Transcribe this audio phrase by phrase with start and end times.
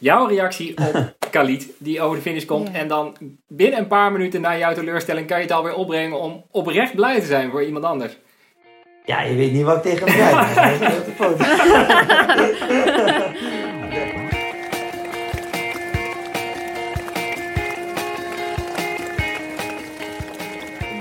[0.00, 2.68] Jouw reactie op Khalid, die over de finish komt.
[2.68, 2.74] Ja.
[2.74, 3.16] En dan
[3.48, 7.20] binnen een paar minuten na jouw teleurstelling kan je het alweer opbrengen om oprecht blij
[7.20, 8.18] te zijn voor iemand anders.
[9.04, 10.78] Ja, je weet niet wat ik tegen hem zei.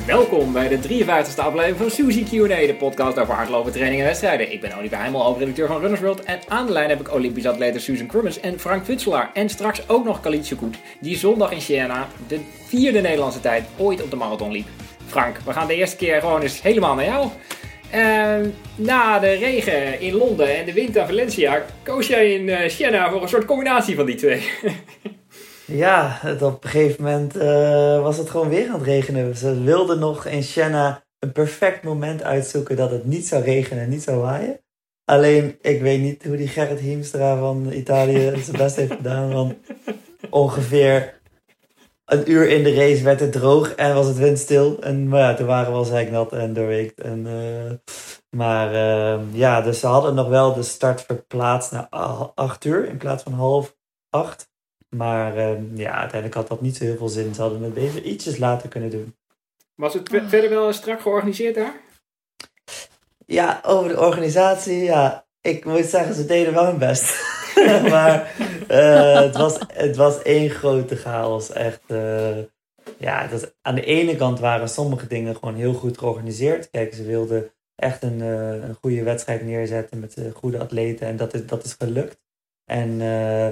[0.10, 4.52] Welkom bij de 53e aflevering van Suzy Q&A, de podcast over hardlopen, training en wedstrijden.
[4.52, 6.24] Ik ben Oliver Heimel, hoofdredacteur van Runners World.
[6.24, 9.32] En aan de lijn heb ik Olympisch atleten Susan Crummins en Frank Futselaar.
[9.34, 14.04] En straks ook nog Khalid Choukout, die zondag in Siena de vierde Nederlandse tijd ooit
[14.04, 14.68] op de marathon liep.
[15.08, 17.30] Frank, we gaan de eerste keer gewoon eens helemaal naar jou.
[17.92, 22.70] Ehm, na de regen in Londen en de wind aan Valencia, koos jij in eh,
[22.70, 24.50] Siena voor een soort combinatie van die twee.
[25.70, 29.36] Ja, op een gegeven moment eh, was het gewoon weer aan het regenen.
[29.36, 33.90] Ze wilden nog in Siena een perfect moment uitzoeken dat het niet zou regenen en
[33.90, 34.60] niet zou waaien.
[35.06, 39.34] Alleen, ik weet niet hoe die Gerrit Hiemstra van Italië zijn best heeft gedaan.
[39.34, 39.56] Want
[40.30, 41.20] ongeveer
[42.06, 44.82] een uur in de race werd het droog en was het windstil.
[44.82, 47.02] En maar ja, toen waren we al zeiknat en doorweekt.
[47.02, 47.96] En, eh,
[48.30, 51.88] maar eh, ja, dus ze hadden nog wel de start verplaatst naar
[52.36, 53.78] acht uur in plaats van half
[54.10, 54.49] acht.
[54.96, 57.34] Maar ehm, ja, uiteindelijk had dat niet zo heel veel zin.
[57.34, 59.16] Ze hadden het beter ietsjes later kunnen doen.
[59.76, 61.74] Was het ve- verder wel strak georganiseerd daar?
[63.26, 65.28] Ja, over de organisatie, ja.
[65.42, 67.22] Ik moet zeggen, ze deden wel hun best.
[67.94, 68.36] maar
[68.68, 71.52] eh, het, was, het was één grote chaos.
[71.52, 72.38] Echt, eh,
[72.98, 76.70] ja, dat, aan de ene kant waren sommige dingen gewoon heel goed georganiseerd.
[76.70, 81.08] Kijk, ze wilden echt een, eh, een goede wedstrijd neerzetten met goede atleten.
[81.08, 82.20] En dat is, dat is gelukt.
[82.66, 83.48] En, eh,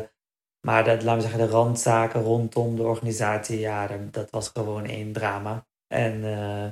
[0.61, 5.11] maar dat, laten we zeggen, de randzaken rondom de organisatie, ja, dat, was gewoon één
[5.11, 5.65] drama.
[5.87, 6.71] En eh,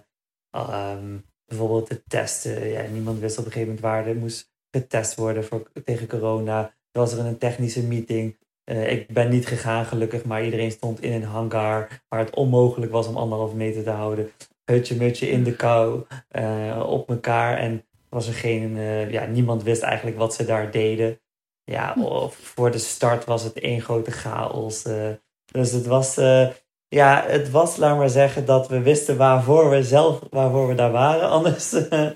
[0.51, 2.67] ehm, bijvoorbeeld de testen.
[2.67, 6.63] Ja, niemand wist op een gegeven moment waar er moest getest worden voor, tegen corona.
[6.91, 8.37] Er was er een technische meeting.
[8.63, 12.91] Eh, ik ben niet gegaan gelukkig, maar iedereen stond in een hangar waar het onmogelijk
[12.91, 14.31] was om anderhalve meter te houden.
[14.65, 17.57] Hutje mutje in de kou, eh, op elkaar.
[17.57, 18.77] En was er geen,
[19.11, 21.19] ja, niemand wist eigenlijk wat ze daar deden.
[21.65, 24.83] Ja, of voor de start was het één grote chaos.
[24.83, 25.09] eh.
[25.45, 26.47] dus het was, eh,
[26.87, 30.91] ja, het was, laat maar zeggen, dat we wisten waarvoor we zelf, waarvoor we daar
[30.91, 31.29] waren.
[31.37, 32.07] Anders eh,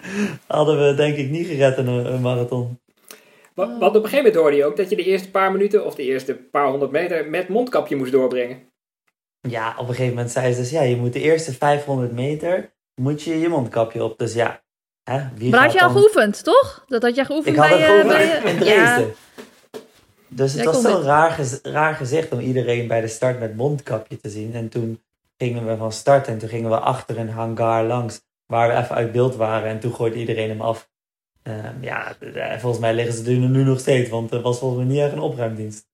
[0.47, 2.79] hadden we denk ik niet gered in een, een marathon.
[3.53, 5.85] Wa- Want op een gegeven moment hoorde je ook dat je de eerste paar minuten
[5.85, 8.67] of de eerste paar honderd meter met mondkapje moest doorbrengen.
[9.41, 12.73] Ja, op een gegeven moment zei ze dus, ja, je moet de eerste 500 meter,
[13.01, 14.17] moet je je mondkapje op.
[14.17, 14.61] Dus ja,
[15.03, 16.83] hè, wie Maar had je al dan- geoefend, toch?
[16.87, 19.05] Dat had je geoefend Ik had bij, het gewoon bij in, je- in Ja.
[20.29, 23.55] Dus het Jij was zo'n raar, gez- raar gezicht om iedereen bij de start met
[23.55, 24.53] mondkapje te zien.
[24.53, 25.03] En toen
[25.37, 28.95] gingen we van start en toen gingen we achter een hangar langs, waar we even
[28.95, 29.69] uit beeld waren.
[29.69, 30.89] En toen gooide iedereen hem af.
[31.43, 34.79] Ehm, ja, eh, volgens mij liggen ze er nu nog steeds, want er was volgens
[34.85, 35.87] mij niet echt een opruimdienst.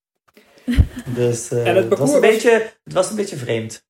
[1.15, 3.85] Dus eh, En het het, was een was- beetje, het was een beetje vreemd.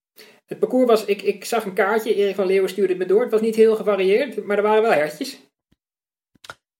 [0.45, 3.21] Het parcours was, ik, ik zag een kaartje, Erik van Leeuwen stuurde het me door.
[3.21, 5.39] Het was niet heel gevarieerd, maar er waren wel hertjes.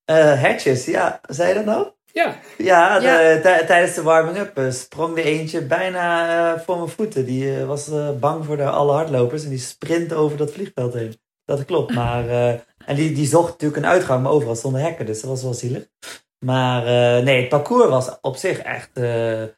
[0.05, 1.87] Eh hertjes, ja, zei je dat nou?
[2.15, 3.39] Ja, Ja, de- Ja.
[3.41, 7.25] tij- tijdens de warming-up eh, sprong er eentje bijna eh, voor mijn voeten.
[7.25, 7.89] Die eh, was
[8.19, 11.19] bang voor de, alle hardlopers en die sprint over dat vliegveld heen.
[11.45, 12.29] Dat klopt, maar...
[12.29, 12.49] eh,
[12.85, 15.53] en die, die zocht natuurlijk een uitgang, maar overal stonden hekken, dus dat was wel
[15.53, 15.87] zielig.
[16.45, 19.49] Maar eh, nee, het parcours was op zich echt eh, eh,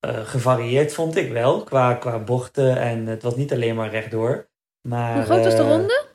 [0.00, 1.62] gevarieerd, vond ik wel.
[1.64, 4.48] Qua, qua bochten en het was niet alleen maar rechtdoor.
[4.88, 6.05] Maar, Hoe groot was de ronde?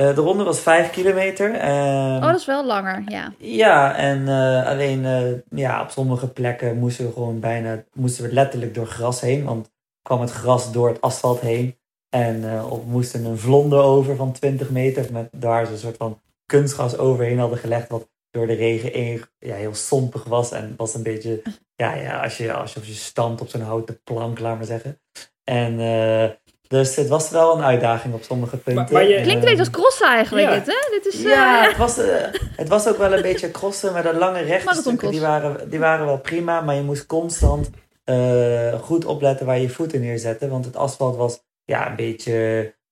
[0.00, 1.54] Eh, de ronde was vijf kilometer.
[1.54, 3.32] ehm, Oh, dat is wel langer, ja.
[3.38, 8.32] ja, en eh, alleen eh, ja, op sommige plekken moesten we gewoon bijna moesten we
[8.32, 9.44] letterlijk door gras heen.
[9.44, 9.72] Want
[10.02, 11.78] kwam het gras door het asfalt heen.
[12.08, 15.12] En eh, op, moesten een vlonder over van 20 meter.
[15.12, 17.88] Met, daar ze een soort van kunstgras overheen hadden gelegd.
[17.88, 20.52] Wat door de regen een, ja, heel sompig was.
[20.52, 21.42] En was een beetje,
[21.74, 24.66] ja, ja als je, als je, als je stampt op zo'n houten plank, laat maar
[24.66, 25.00] zeggen.
[25.44, 26.30] En eh,
[26.70, 28.94] dus het was wel een uitdaging op sommige punten.
[28.94, 30.54] maar je- Klinkt een beetje als crossen eigenlijk, Ja.
[30.54, 30.90] dit, hè?
[31.02, 32.26] Dit is, eh, ja, het was, eh,
[32.56, 35.70] het was ook wel een beetje crossen, maar de lange rechte Marathon stukken die waren,
[35.70, 36.60] die waren wel prima.
[36.60, 37.70] Maar je moest constant
[38.04, 40.48] eh, goed opletten waar je je voeten neerzette.
[40.48, 42.32] Want het asfalt was ja, een beetje,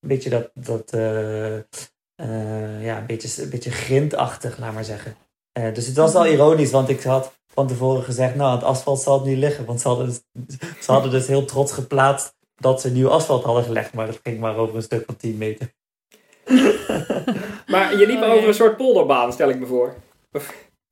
[0.00, 5.16] een beetje dat, dat eh, eh, ja, een beetje, een beetje grindachtig, laat maar zeggen.
[5.52, 9.00] Eh, dus het was wel ironisch, want ik had van tevoren gezegd, nou, het asfalt
[9.00, 9.64] zal het niet liggen.
[9.64, 10.22] Want ze hadden, dus-
[10.84, 13.94] ze hadden dus heel trots geplaatst dat ze nieuw asfalt hadden gelegd.
[13.94, 15.72] Maar dat ging maar over een stuk van 10 meter.
[17.66, 18.46] maar je liep Oh, over ja.
[18.48, 19.94] een soort polderbaan, stel ik me voor.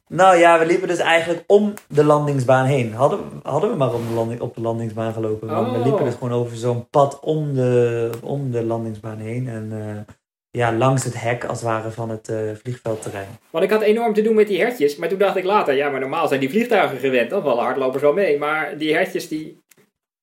[0.08, 2.92] Nou ja, we liepen dus eigenlijk om de landingsbaan heen.
[2.92, 5.48] Hadden, hadden we maar op de, landing, op de landingsbaan gelopen.
[5.48, 5.84] Want we Oh.
[5.84, 9.48] liepen dus gewoon over zo'n pad om de, om de landingsbaan heen.
[9.48, 10.14] En eh,
[10.50, 13.28] ja, langs het hek als het ware van het eh, vliegveldterrein.
[13.50, 14.96] Want ik had enorm te doen met die hertjes.
[14.96, 17.30] Maar toen dacht ik later, ja, maar normaal zijn die vliegtuigen gewend.
[17.30, 18.38] Dan vallen hardlopers wel mee.
[18.38, 19.62] Maar die hertjes die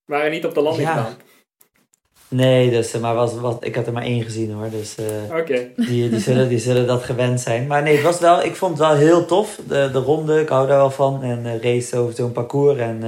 [0.05, 1.13] waren niet op de landingsbaan.
[2.33, 4.69] Nee, dus, eh, maar was, was, ik had er maar één gezien hoor.
[4.69, 5.71] Dus eh, Oké.
[5.75, 7.67] die, die, zullen, die zullen dat gewend zijn.
[7.67, 9.59] Maar nee, het was wel, ik vond het wel heel tof.
[9.67, 11.23] De, de ronde, ik hou daar wel van.
[11.23, 12.77] En eh race over zo'n parcours.
[12.77, 12.99] En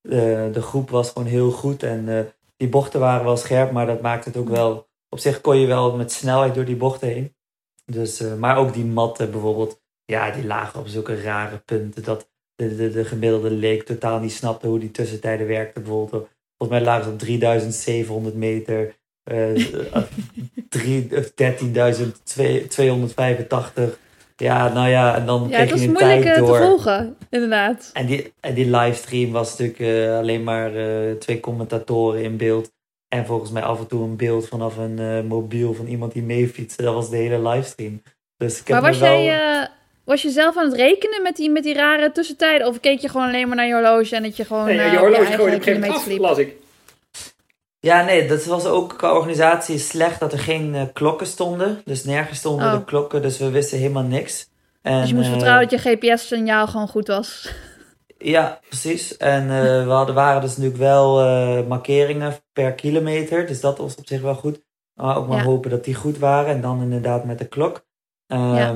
[0.00, 1.82] de, de groep was gewoon heel goed.
[1.82, 4.86] En die bochten waren wel scherp, maar dat maakte het ook wel...
[5.08, 7.36] Op zich kon je wel met snelheid door die bochten heen.
[7.84, 9.82] Dus, maar ook die matten bijvoorbeeld.
[10.04, 12.02] Ja, die lagen op zulke rare punten.
[12.02, 15.82] Dat de, de, de gemiddelde leek totaal niet snapte hoe die tussentijden werkten.
[15.82, 16.28] Bijvoorbeeld,
[16.66, 18.94] volgens mij lagen ze op 3700 meter.
[20.68, 23.98] drie- eh, 13.285.
[24.36, 26.56] Ja, nou ja, en dan Ja, kreeg je een tijd eh, te door.
[26.56, 27.90] volgen, inderdaad.
[27.92, 30.70] En die, en die livestream was natuurlijk eh, alleen maar
[31.18, 32.72] twee commentatoren in beeld.
[33.08, 36.82] En volgens mij af en toe een beeld vanaf een mobiel van iemand die meefietste.
[36.82, 38.02] Dat was de hele livestream.
[38.36, 39.22] Dus ik heb Maar was, wel...
[39.22, 39.68] jij,
[40.04, 42.66] was je zelf aan het rekenen met die, met die rare tussentijden?
[42.66, 44.92] Of keek je gewoon alleen maar naar je horloge en dat je gewoon Nee, eh,
[44.92, 46.56] je op horloge gooide op een af, las ik.
[47.80, 51.80] Ja, nee, dat was ook qua organisatie slecht dat er geen eh, klokken stonden.
[51.84, 52.72] Dus nergens stonden Oh.
[52.78, 54.48] de klokken, dus we wisten helemaal niks.
[54.82, 57.48] En, Dus je moest eh, vertrouwen dat je GPS-signaal gewoon goed was.
[58.18, 59.16] Ja, precies.
[59.16, 63.46] En eh, we hadden, waren dus natuurlijk wel eh, markeringen per kilometer.
[63.46, 64.60] Dus dat was op zich wel goed.
[64.94, 65.44] Maar ook maar Ja.
[65.44, 66.54] hopen dat die goed waren.
[66.54, 67.84] En dan inderdaad met de klok.
[68.26, 68.74] Ehm, Ja.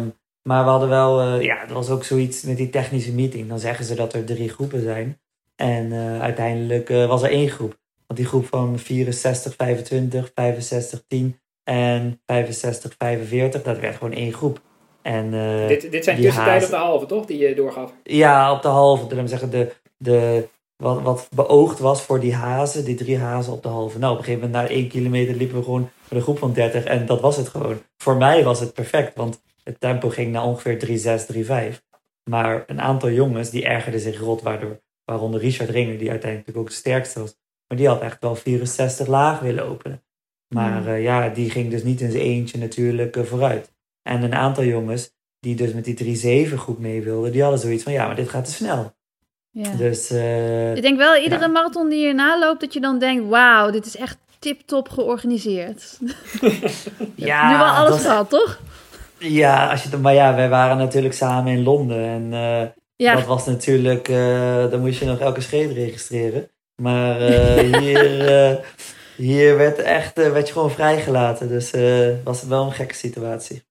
[0.48, 3.48] Maar we hadden wel, eh, ja, er was ook zoiets met die technische meeting.
[3.48, 5.20] Dan zeggen ze dat er drie groepen zijn.
[5.56, 7.78] En eh, uiteindelijk eh, was er één groep.
[8.06, 14.32] Want die groep van 64, 25, 65, 10 en 65, 45, dat werd gewoon één
[14.32, 14.60] groep.
[15.02, 15.30] En,
[15.68, 17.26] Dit, dit zijn tussentijden hazen- op de halve, toch?
[17.26, 17.92] Die je doorgaf.
[18.02, 19.14] ja, op de halve.
[19.14, 23.62] We zeggen, de, de, wat, wat beoogd was voor die hazen, die drie hazen op
[23.62, 23.98] de halve.
[23.98, 26.52] Nou, op een gegeven moment na één kilometer liepen we gewoon met een groep van
[26.52, 27.78] 30 en dat was het gewoon.
[27.96, 31.80] Voor mij was het perfect, want het tempo ging naar ongeveer 3,6, 3,5.
[32.30, 36.66] Maar een aantal jongens die ergerden zich rot, waardoor, waaronder Richard Ringer, die uiteindelijk ook
[36.68, 37.36] de sterkste was.
[37.66, 40.02] Maar die had echt wel 64 laag willen openen.
[40.54, 43.72] Maar eh, ja, die ging dus niet in zijn eentje natuurlijk eh, vooruit.
[44.02, 45.10] En een aantal jongens
[45.40, 48.28] die dus met die 3-7 groep mee wilden, die hadden zoiets van, ja, maar dit
[48.28, 48.96] gaat te snel.
[49.50, 49.70] Ja.
[49.76, 51.46] Dus eh, Ik denk wel, iedere Ja.
[51.46, 55.98] marathon die je naloopt, dat je dan denkt, wauw, dit is echt tip-top georganiseerd.
[57.14, 58.60] ja, nu wel alles gehad, toch?
[59.18, 62.66] Ja, als je, het- maar ja, wij waren natuurlijk samen in Londen en eh,
[62.96, 66.50] Ja, dat was natuurlijk, eh, dan moest je nog elke scheet registreren.
[66.82, 68.60] Maar eh, hier,
[69.16, 71.70] hier werd, echt, werd je gewoon vrijgelaten, dus
[72.24, 73.62] was het wel een gekke situatie.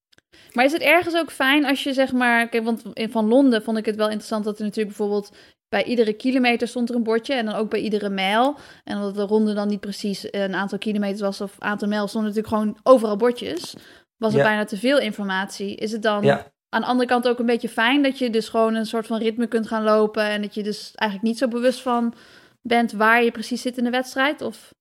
[0.54, 3.78] maar is het ergens ook fijn als je zeg maar, kijk, want van Londen vond
[3.78, 5.32] ik het wel interessant dat er natuurlijk bijvoorbeeld
[5.70, 8.56] bij iedere kilometer stond er een bordje en dan ook bij iedere mijl.
[8.84, 12.08] En omdat de ronde dan niet precies een aantal kilometers was of een aantal mijl,
[12.08, 13.76] stonden natuurlijk gewoon overal bordjes.
[14.18, 14.44] Was er Ja.
[14.46, 15.76] bijna te veel informatie.
[15.76, 16.52] Is het dan Ja.
[16.70, 19.20] aan de andere kant ook een beetje fijn dat je dus gewoon een soort van
[19.20, 22.14] ritme kunt gaan lopen en dat je dus eigenlijk niet zo bewust van
[22.62, 24.42] bent waar je precies zit in de wedstrijd?
[24.42, 24.74] Of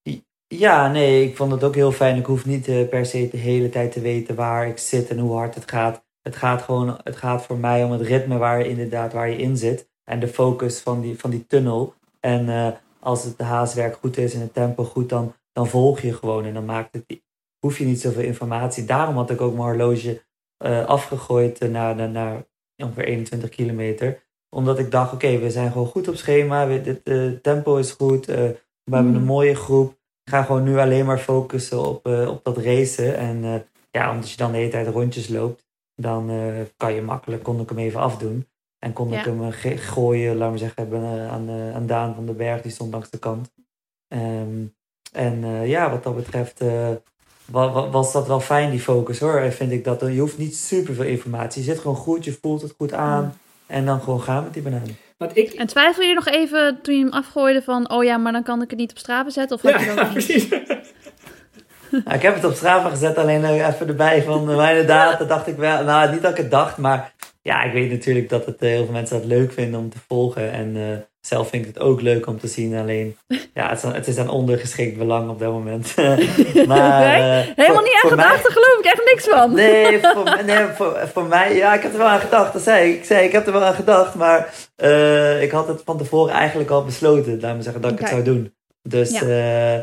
[0.48, 2.16] Ja, nee, ik vond het ook heel fijn.
[2.16, 5.18] Ik hoef niet eh, per se de hele tijd te weten waar ik zit en
[5.18, 6.04] hoe hard het gaat.
[6.22, 9.36] Het gaat gewoon, het gaat voor mij om het ritme waar je inderdaad waar je
[9.36, 9.88] in zit.
[10.04, 11.94] En de focus van die, van die tunnel.
[12.20, 12.68] En eh,
[13.00, 16.44] als het haaswerk goed is en het tempo goed, dan, dan volg je gewoon.
[16.44, 17.20] En dan maakt het,
[17.60, 18.84] hoef je niet zoveel informatie.
[18.84, 20.24] Daarom had ik ook mijn horloge
[20.56, 22.44] eh, afgegooid eh, naar, naar, naar
[22.76, 24.24] ongeveer 21 kilometer.
[24.48, 26.66] Omdat ik dacht, oké, we zijn gewoon goed op schema.
[26.66, 28.26] We, het eh, tempo is goed.
[28.26, 28.32] we
[28.84, 29.14] hebben Mhm.
[29.20, 29.90] een mooie groep.
[30.24, 33.16] Ik ga gewoon nu alleen maar focussen op, op dat racen.
[33.16, 36.30] En ja, omdat je dan de hele tijd rondjes loopt, dan
[36.76, 38.48] kan je makkelijk, kon ik hem even afdoen.
[38.78, 42.62] En kon ik hem gooien, laten we zeggen, hebben, aan, aan Daan van den Berg,
[42.62, 43.52] die stond langs de kant.
[44.08, 44.64] Ehm,
[45.12, 46.60] en ja, wat dat betreft
[47.50, 49.36] was dat wel fijn, die focus hoor.
[49.40, 51.64] En vind ik dat er- je hoeft niet super veel informatie.
[51.64, 53.38] Je zit gewoon goed, je voelt het goed aan.
[53.66, 54.96] En dan gewoon gaan met die banaan.
[55.18, 55.52] Want ik...
[55.52, 58.62] En twijfel je nog even toen je hem afgooide van, oh ja, maar dan kan
[58.62, 59.56] ik het niet op Strava zetten?
[59.56, 60.12] Of Ja, je dat ja, niet?
[60.12, 60.48] precies.
[61.90, 65.24] Nou, ik heb het op Strava gezet, alleen eh, even erbij van uh, mijn data
[65.24, 67.12] dacht ik wel, nou niet dat ik het dacht, maar
[67.42, 69.96] ja, ik weet natuurlijk dat het, eh, heel veel mensen dat leuk vinden om te
[70.08, 70.82] volgen en eh,
[71.26, 73.16] zelf vind ik het ook leuk om te zien, alleen
[73.54, 75.94] ja, het is, het is aan ondergeschikt belang op dat moment.
[76.66, 79.54] maar, Nee, eh, Helemaal niet aan gedacht, daar geloof ik echt niks van.
[79.54, 82.52] Nee, voor, nee voor, voor mij, ja, ik heb er wel aan gedacht.
[82.52, 82.96] Dat zei ik.
[82.96, 86.34] Ik zei, ik heb er wel aan gedacht, maar eh, ik had het van tevoren
[86.34, 88.54] eigenlijk al besloten, laat me zeggen, dat ik het zou doen.
[88.82, 89.20] Dus, Ja.
[89.20, 89.74] eh,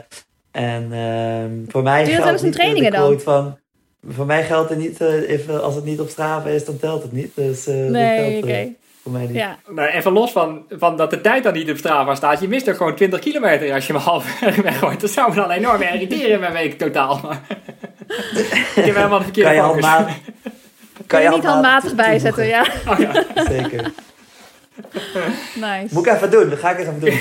[0.51, 3.19] en ehm, voor mij geldt in niet de trainingen dan?
[3.19, 3.57] van,
[4.09, 5.01] voor mij geldt er niet,
[5.61, 7.31] als het niet op Strava is, dan telt het niet.
[7.35, 8.69] Dus Nee, geldt, oké.
[9.03, 9.35] Voor mij niet.
[9.35, 9.57] Ja.
[9.67, 12.41] Nou, even los van, van dat de tijd dan niet op Strava staat.
[12.41, 15.01] Je mist er gewoon 20 kilometer als je hem half weggooit.
[15.01, 17.19] Dat zou me dan enorm irriteren in mijn week totaal.
[17.23, 17.41] Maar
[18.75, 19.85] Ik heb helemaal de verkeerde Kan je focus.
[19.85, 20.15] handmatig...
[21.07, 22.65] Kan je niet handmatig bijzetten, ja.
[22.87, 23.23] Oh, ja.
[23.35, 23.91] Zeker.
[25.55, 25.87] Nice.
[25.93, 27.13] Moet ik even doen, dat ga ik even doen.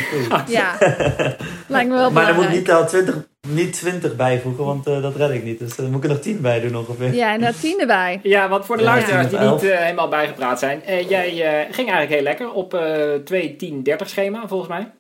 [0.47, 0.77] Ja,
[1.69, 5.03] lijkt me wel Maar dan moet ik niet al 20, niet 20 bijvoegen, want eh,
[5.03, 5.59] dat red ik niet.
[5.59, 7.15] Dus dan moet ik er nog 10 bij doen ongeveer.
[7.15, 8.21] Ja, en daar tien erbij.
[8.23, 10.85] Ja, want voor de Ja, luisteraars die niet eh, helemaal bijgepraat zijn.
[10.85, 14.91] eh, jij eh, ging eigenlijk heel lekker op eh 2, 10, 30 schema volgens mij.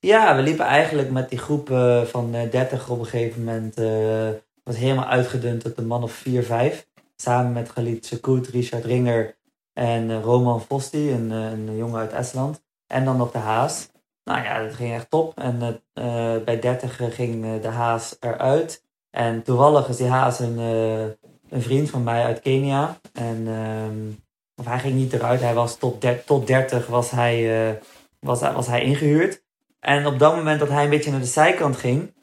[0.00, 3.76] Ja, we liepen eigenlijk met die groep eh, van eh, 30 op een gegeven moment.
[3.76, 4.28] eh
[4.64, 6.86] was helemaal uitgedund tot een man of 4, 5.
[7.16, 9.34] Samen met Galit Sekoet, Richard Ringer
[9.76, 12.62] en eh, Roman Vosti, een, eh, een jongen uit Estland.
[12.86, 13.88] En dan nog de Haas.
[14.24, 15.38] Nou ja, dat ging echt top.
[15.38, 18.84] En eh, bij 30 ging de Haas eruit.
[19.10, 20.58] En toevallig is die Haas een,
[21.48, 22.98] een vriend van mij uit Kenia.
[23.12, 24.12] En, ehm,
[24.54, 27.80] of hij ging niet eruit, hij was tot, tot 30 was hij,
[28.20, 29.42] was, was hij ingehuurd.
[29.80, 32.14] En op dat moment dat hij een beetje naar de zijkant ging,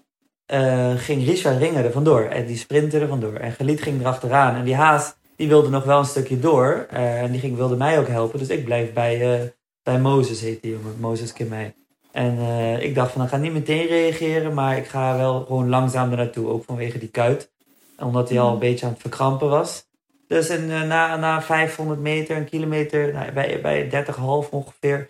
[0.95, 2.22] ging Richard Ringer er vandoor.
[2.22, 3.33] En die sprintte er vandoor.
[3.33, 4.55] En Geliet ging erachteraan.
[4.55, 6.86] En die Haas, die wilde nog wel een stukje door.
[6.90, 8.40] eh, en die ging, wilde mij ook helpen.
[8.40, 9.48] Dus ik bleef bij, eh,
[9.84, 11.00] bij Mozes, heet die jongen.
[11.00, 11.74] Mozes Kimei.
[12.13, 14.54] En eh, ik dacht van, ik ga niet meteen reageren.
[14.54, 16.48] Maar ik ga wel gewoon langzaam er naartoe.
[16.48, 17.52] Ook vanwege die kuit.
[18.00, 19.86] Omdat hij al een beetje aan het verkrampen was.
[20.28, 25.10] Dus in, eh, na, na 500 meter, een kilometer, nou, bij, bij 30,5 ongeveer,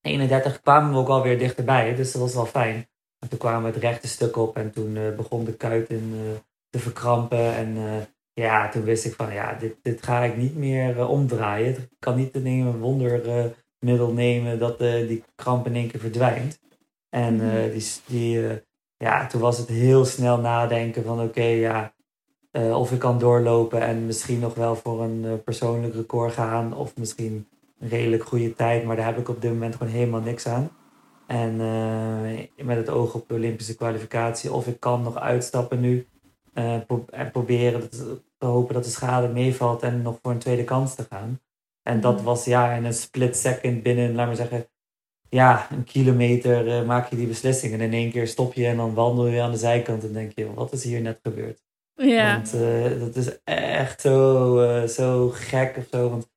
[0.00, 1.94] 31 kwamen we ook alweer dichterbij.
[1.94, 2.88] Dus dat was wel fijn.
[3.18, 6.14] En toen kwamen we het rechte stuk op en toen begon de kuit in,
[6.70, 7.54] te verkrampen.
[7.54, 7.76] En
[8.34, 11.74] ja, toen wist ik van ja, dit, dit ga ik niet meer eh, omdraaien.
[11.76, 16.60] Ik kan niet een een wondermiddel nemen dat eh, die kramp in één keer verdwijnt.
[17.08, 17.70] En eh, Mhm.
[17.72, 18.56] die, die, eh,
[18.96, 21.94] ja, toen was het heel snel nadenken van oké, ja,
[22.50, 26.74] eh, of ik kan doorlopen en misschien nog wel voor een eh, persoonlijk record gaan.
[26.74, 27.48] Of misschien
[27.78, 30.70] een redelijk goede tijd, maar daar heb ik op dit moment gewoon helemaal niks aan.
[31.26, 34.52] En eh, met het oog op de Olympische kwalificatie.
[34.52, 36.06] Of ik kan nog uitstappen nu.
[36.52, 40.64] Eh, pro- en proberen te hopen dat de schade meevalt en nog voor een tweede
[40.64, 41.40] kans te gaan.
[41.82, 42.24] En dat Mhm.
[42.24, 44.66] was ja, in een split second binnen, laat maar zeggen,
[45.28, 47.72] ja, een kilometer eh, maak je die beslissing.
[47.72, 50.32] En in één keer stop je en dan wandel je aan de zijkant en denk
[50.34, 51.62] je, wat is hier net gebeurd?
[51.94, 52.34] Ja.
[52.34, 56.08] Want eh, dat is echt zo, zo gek of zo.
[56.10, 56.30] Want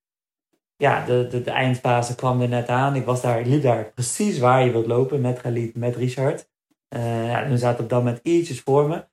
[0.77, 2.95] ja, de, de, de eindfase kwam er net aan.
[2.95, 6.49] Ik was daar, liep daar precies waar je wilt lopen met Galit, met Richard.
[6.87, 9.05] Ja, hun zaten op dat moment ietsjes voor me.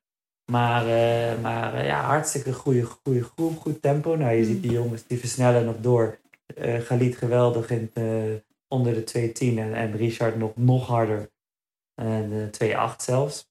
[0.50, 4.16] Maar, eh, maar eh, ja, hartstikke goede, goede groep, goed tempo.
[4.16, 4.44] Nou, je Mm.
[4.46, 6.18] ziet die jongens die versnellen nog door.
[6.54, 8.34] Eh Galit geweldig in, eh,
[8.68, 11.30] onder de 2.10 en, en Richard nog, nog harder.
[11.94, 13.50] En eh 2.8 zelfs.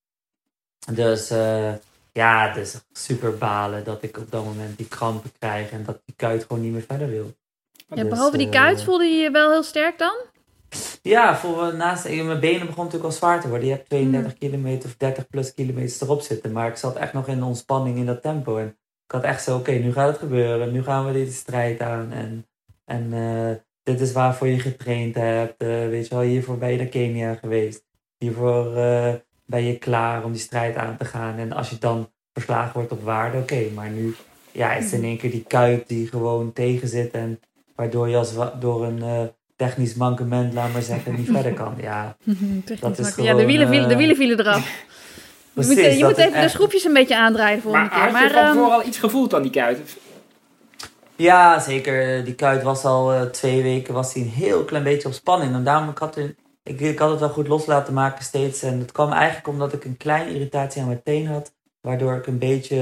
[0.92, 1.74] Dus eh,
[2.12, 6.02] ja, het is super balen dat ik op dat moment die krampen krijg en dat
[6.06, 7.34] die kuit gewoon niet meer verder wil.
[7.88, 10.16] ja, Dus, behalve die kuit voelde je je wel heel sterk dan?
[11.02, 13.68] Ja, voor, naast, mijn benen begonnen natuurlijk al zwaar te worden.
[13.68, 14.38] Je hebt 32 Mm.
[14.38, 16.52] kilometer of 30 plus kilometers erop zitten.
[16.52, 18.58] Maar ik zat echt nog in de ontspanning in dat tempo.
[18.58, 18.68] En
[19.06, 20.72] ik had echt zo, oké, nu gaat het gebeuren.
[20.72, 22.12] Nu gaan we deze strijd aan.
[22.12, 22.46] En,
[22.86, 25.62] en eh, dit is waarvoor je getraind hebt.
[25.62, 27.84] Eh, weet je wel, hiervoor ben je naar Kenia geweest.
[28.18, 29.14] Hiervoor eh,
[29.46, 31.38] ben je klaar om die strijd aan te gaan.
[31.38, 33.70] En als je dan verslagen wordt op waarde, oké.
[33.74, 34.16] maar nu
[34.52, 37.12] ja, is het in één keer die kuit die gewoon tegen zit.
[37.12, 37.40] En
[37.76, 39.24] waardoor je als door een eh,
[39.68, 41.74] technisch mankement, laat maar zeggen, niet verder kan.
[41.82, 42.16] Ja,
[42.80, 44.68] Dat is ja, de wielen, vielen, de eh, wielen vielen eraf.
[45.54, 47.96] Je moet, je dat moet even de echt- schroefjes een beetje aandraaien de volgende Maar
[48.12, 48.14] keer.
[48.14, 49.98] had je Maar, van ehm, tevoren al iets gevoeld aan die kuit?
[51.16, 52.24] Ja, zeker.
[52.26, 55.54] Die kuit was al eh, twee weken was hij een heel klein beetje op spanning.
[55.54, 58.62] En daarom ik had er, ik, ik had het wel goed los laten maken steeds.
[58.64, 61.54] En het kwam eigenlijk omdat ik een kleine irritatie aan mijn teen had.
[61.82, 62.78] Waardoor ik een beetje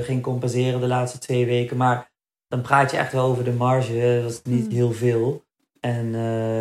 [0.00, 1.76] eh, ging compenseren de laatste twee weken.
[1.76, 2.10] Maar
[2.48, 4.14] dan praat je echt wel over de marge.
[4.14, 4.74] Dat was niet Hmm.
[4.74, 5.44] heel veel.
[5.80, 6.60] En eh,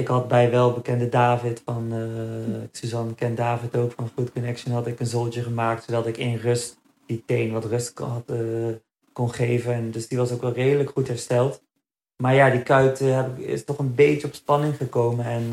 [0.00, 1.92] ik had bij welbekende David van...
[1.92, 4.74] eh Suzanne kent David ook van Food Connection.
[4.74, 5.84] Had ik een zoltje gemaakt.
[5.84, 9.72] Zodat ik in rust die teen wat rust kon- eh, geven.
[9.72, 11.62] En dus die was ook wel redelijk goed hersteld.
[12.22, 13.00] Maar ja, die kuit
[13.36, 15.24] is toch een beetje op spanning gekomen.
[15.24, 15.52] En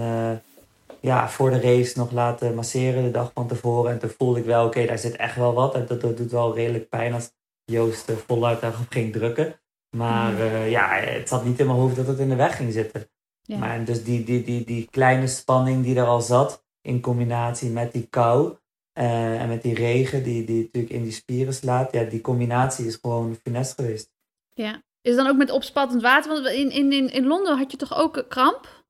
[1.05, 3.91] ja, voor de race nog laten masseren de dag van tevoren.
[3.91, 5.75] En toen voelde ik wel, oké, daar zit echt wel wat.
[5.75, 7.31] En dat, dat doet wel redelijk pijn als
[7.65, 9.59] Joost voluit daarop ging drukken.
[9.95, 12.73] Maar eh, ja, het zat niet in mijn hoofd dat het in de weg ging
[12.73, 13.09] zitten.
[13.41, 13.57] ja.
[13.57, 17.93] Maar dus die, die, die, die kleine spanning die er al zat, in combinatie met
[17.93, 18.57] die kou
[18.91, 22.85] eh, en met die regen die, die natuurlijk in die spieren slaat, ja, die combinatie
[22.85, 24.09] is gewoon finesse geweest.
[24.53, 24.83] ja.
[25.01, 26.31] Is het dan ook met opspattend water?
[26.31, 28.85] Want in, in, in, in Londen had je toch ook kramp?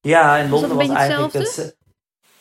[0.00, 1.76] Ja, in Londen was, eigenlijk hetzelfde?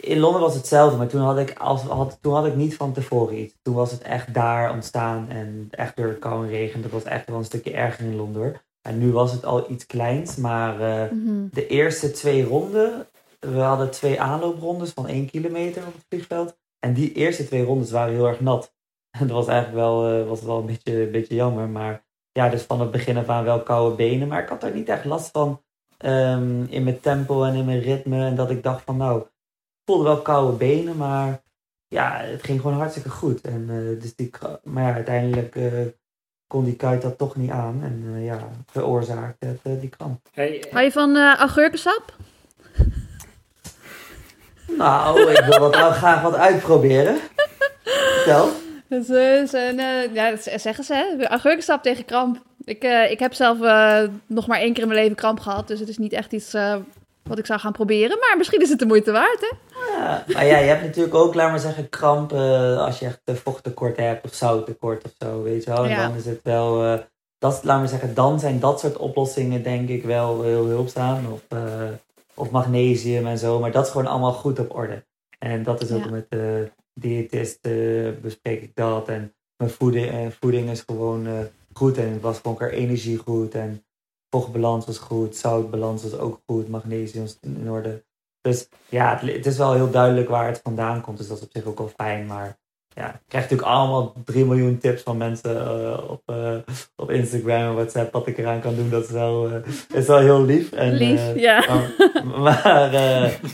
[0.07, 2.93] In Londen was hetzelfde, maar toen had, ik als, had, toen had ik niet van
[2.93, 3.55] tevoren iets.
[3.61, 6.81] Toen was het echt daar ontstaan en echt door kou en regen.
[6.81, 8.65] Dat was echt wel een stukje erger in Londen hoor.
[8.81, 11.47] En nu was het al iets kleins, maar eh, Mhm.
[11.51, 13.07] de eerste twee ronden,
[13.39, 16.57] we hadden twee aanlooprondes van één kilometer op het vliegveld.
[16.79, 18.73] En die eerste twee rondes waren heel erg nat.
[19.19, 21.69] En dat was eigenlijk wel, eh, was wel een, beetje, een beetje jammer.
[21.69, 24.27] Maar ja, dus van het begin af aan wel koude benen.
[24.27, 25.61] Maar ik had er niet echt last van
[25.97, 28.25] ehm, in mijn tempo en in mijn ritme.
[28.25, 29.23] En dat ik dacht van nou,
[29.87, 31.41] voelde wel koude benen, maar
[31.87, 33.41] ja, het ging gewoon hartstikke goed.
[33.41, 34.31] En, eh, dus die,
[34.63, 35.71] maar ja, uiteindelijk eh,
[36.47, 37.79] kon die kuit dat toch niet aan.
[37.83, 40.19] En eh, ja, veroorzaakte het die kramp.
[40.31, 42.15] Hey, Hou je van eh augurkensap?
[44.77, 47.17] Nou, ik wil wat, wel graag wat uitproberen.
[47.83, 48.49] Vertel.
[48.89, 51.27] Dat is een, eh, ja, dat zeggen ze, hè?
[51.27, 52.45] Augurkensap tegen kramp.
[52.67, 55.67] Ik, eh, ik heb zelf eh, nog maar één keer in mijn leven kramp gehad,
[55.67, 56.75] dus het is niet echt iets eh,
[57.27, 58.17] wat ik zou gaan proberen.
[58.19, 59.55] Maar misschien is het de moeite waard, hè?
[59.97, 63.21] Ja, maar ja, je hebt natuurlijk ook, laat maar zeggen, kramp eh, als je echt
[63.43, 65.83] vochttekort hebt of zouttekort of zo, weet je wel.
[65.83, 66.07] En Ja.
[66.07, 66.99] dan is het wel, eh,
[67.37, 71.25] dat, laat maar zeggen, dan zijn dat soort oplossingen denk ik wel heel hulpzaam.
[71.31, 71.61] Of, eh,
[72.33, 75.03] of magnesium en zo, maar dat is gewoon allemaal goed op orde.
[75.39, 76.09] En dat is ook Ja.
[76.09, 79.07] met de diëtist eh, bespreek ik dat.
[79.07, 81.27] En mijn voeding, voeding is gewoon
[81.73, 83.53] goed en het was gewoon qua energie goed.
[83.55, 83.83] En
[84.29, 88.05] vochtbalans was goed, zoutbalans was ook goed, magnesium was in orde.
[88.41, 91.17] Dus ja, het, het is wel heel duidelijk waar het vandaan komt.
[91.17, 92.25] Dus dat is op zich ook wel fijn.
[92.25, 92.57] Maar
[92.97, 96.55] ja, ik krijg natuurlijk allemaal 3 miljoen tips van mensen eh, op, eh,
[96.95, 98.89] op Instagram en WhatsApp wat ik eraan kan doen.
[98.89, 100.71] Dat is wel, eh, is wel heel lief.
[100.71, 101.65] En, Lief, ja.
[102.23, 102.91] maar maar,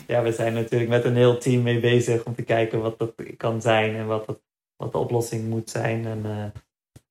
[0.08, 3.14] ja, we zijn natuurlijk met een heel team mee bezig om te kijken wat dat
[3.38, 4.40] kan zijn en wat, dat,
[4.76, 6.06] wat de oplossing moet zijn.
[6.06, 6.22] En,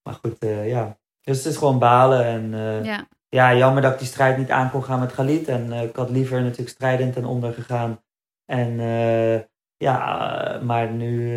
[0.03, 0.99] maar goed, ja.
[1.23, 2.25] Dus het is gewoon balen.
[2.25, 2.55] En
[2.85, 3.09] ja.
[3.35, 5.49] Ja, jammer dat ik die strijd niet aan kon gaan met Galit.
[5.49, 8.03] En eh, ik had liever natuurlijk strijdend ten onder gegaan.
[8.45, 9.41] En eh,
[9.77, 11.37] ja, eh, maar nu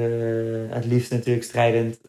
[0.70, 2.00] het liefst natuurlijk strijdend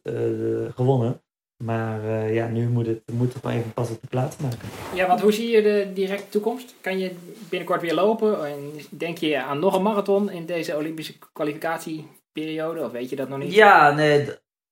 [0.75, 1.21] gewonnen.
[1.65, 4.69] Maar ja, nu moet het, moet het gewoon even pas op de plaats maken.
[4.95, 6.75] ja, want hoe zie je de directe toekomst?
[6.81, 7.15] Kan je
[7.49, 8.47] binnenkort weer lopen?
[8.47, 12.85] En denk je aan nog een marathon in deze Olympische kwalificatieperiode?
[12.85, 13.55] Of weet je dat nog niet?
[13.55, 14.29] Ja, nee,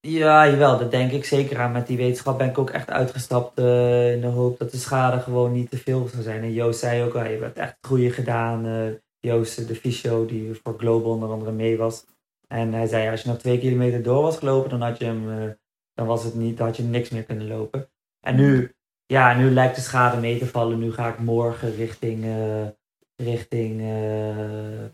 [0.07, 1.73] ja, jawel, dat denk ik zeker aan.
[1.73, 5.21] Met die wetenschap ben ik ook echt uitgestapt eh, in de hoop dat de schade
[5.21, 6.43] gewoon niet te veel zou zijn.
[6.43, 8.67] En Joost zei ook, al, je hebt echt goede gedaan.
[8.67, 12.05] eh, Joost, eh, de fysio, die voor Global onder andere mee was.
[12.49, 15.57] En hij zei, als je nog twee kilometer door was gelopen, dan had je hem,
[15.95, 17.89] dan was het niet, dan had je niks meer kunnen lopen.
[18.21, 18.73] En nu,
[19.07, 20.79] ja, nu lijkt de schade mee te vallen.
[20.79, 22.27] Nu ga ik morgen richting,
[23.17, 23.83] richting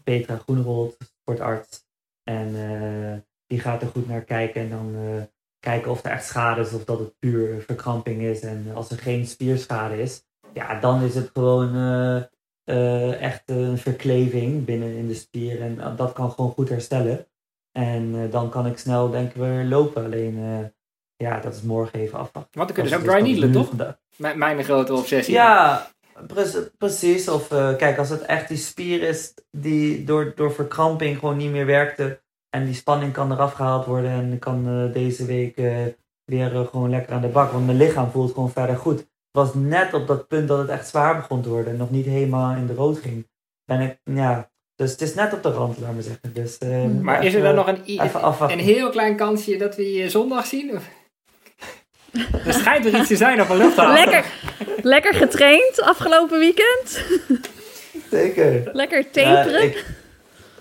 [0.02, 1.84] Petra Groenewold, sportarts.
[2.22, 2.54] En
[3.50, 5.22] die gaat er goed naar kijken en dan eh,
[5.58, 8.40] kijken of er echt schade is of dat het puur verkramping is.
[8.40, 12.16] En als er geen spierschade is, ja, dan is het gewoon eh,
[12.64, 15.60] eh, echt een verkleving binnen in de spier.
[15.60, 17.26] En eh, dat kan gewoon goed herstellen.
[17.72, 20.04] En eh, dan kan ik snel denk ik weer lopen.
[20.04, 20.68] Alleen, eh,
[21.16, 22.58] ja, dat is morgen even afwachten.
[22.58, 23.68] Want dan kun je dus ook dry needelen, nu toch?
[23.68, 23.98] vandaag.
[24.16, 25.34] Mijn, grote obsessie.
[25.34, 25.90] Ja,
[26.26, 27.28] pre- precies.
[27.28, 31.50] Of eh, kijk, als het echt die spier is die door, door verkramping gewoon niet
[31.50, 32.20] meer werkte.
[32.50, 34.10] En die spanning kan eraf gehaald worden.
[34.10, 35.76] En ik kan eh, deze week eh,
[36.24, 37.52] weer eh, gewoon lekker aan de bak.
[37.52, 38.98] Want mijn lichaam voelt gewoon verder goed.
[38.98, 39.08] Het
[39.44, 41.72] was net op dat punt dat het echt zwaar begon te worden.
[41.72, 43.28] En nog niet helemaal in de rood ging.
[43.64, 44.50] Ben ik, ja.
[44.76, 46.32] Dus het is net op de rand, laat maar zeggen.
[46.32, 48.58] Dus, eh, Maar is er dan nog een, afwachten.
[48.58, 50.70] een heel klein kansje dat we je zondag zien?
[50.76, 50.88] Of?
[52.46, 54.04] Er schijnt er iets te zijn op een luchthaven.
[54.04, 54.24] Lekker,
[54.82, 57.04] lekker getraind afgelopen weekend.
[58.10, 58.70] Zeker.
[58.72, 59.52] Lekker taperen.
[59.52, 59.84] Ja, ik-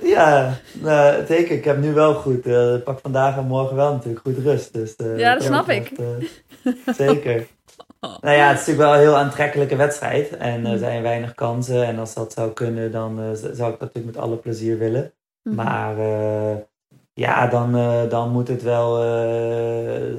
[0.01, 1.55] ja, nou, zeker.
[1.55, 2.45] Ik heb nu wel goed.
[2.45, 4.73] eh, ik pak vandaag en morgen wel natuurlijk goed rust.
[4.73, 7.47] Dus, eh, Ja, dat snap betreft, eh, zeker.
[8.21, 10.37] Nou ja, het is natuurlijk wel een heel aantrekkelijke wedstrijd.
[10.37, 11.85] En er zijn weinig kansen.
[11.85, 15.13] En als dat zou kunnen, dan zou ik dat natuurlijk met alle plezier willen.
[15.43, 15.55] Mhm.
[15.55, 15.95] Maar
[17.13, 17.71] ja, dan,
[18.09, 18.97] dan moet het wel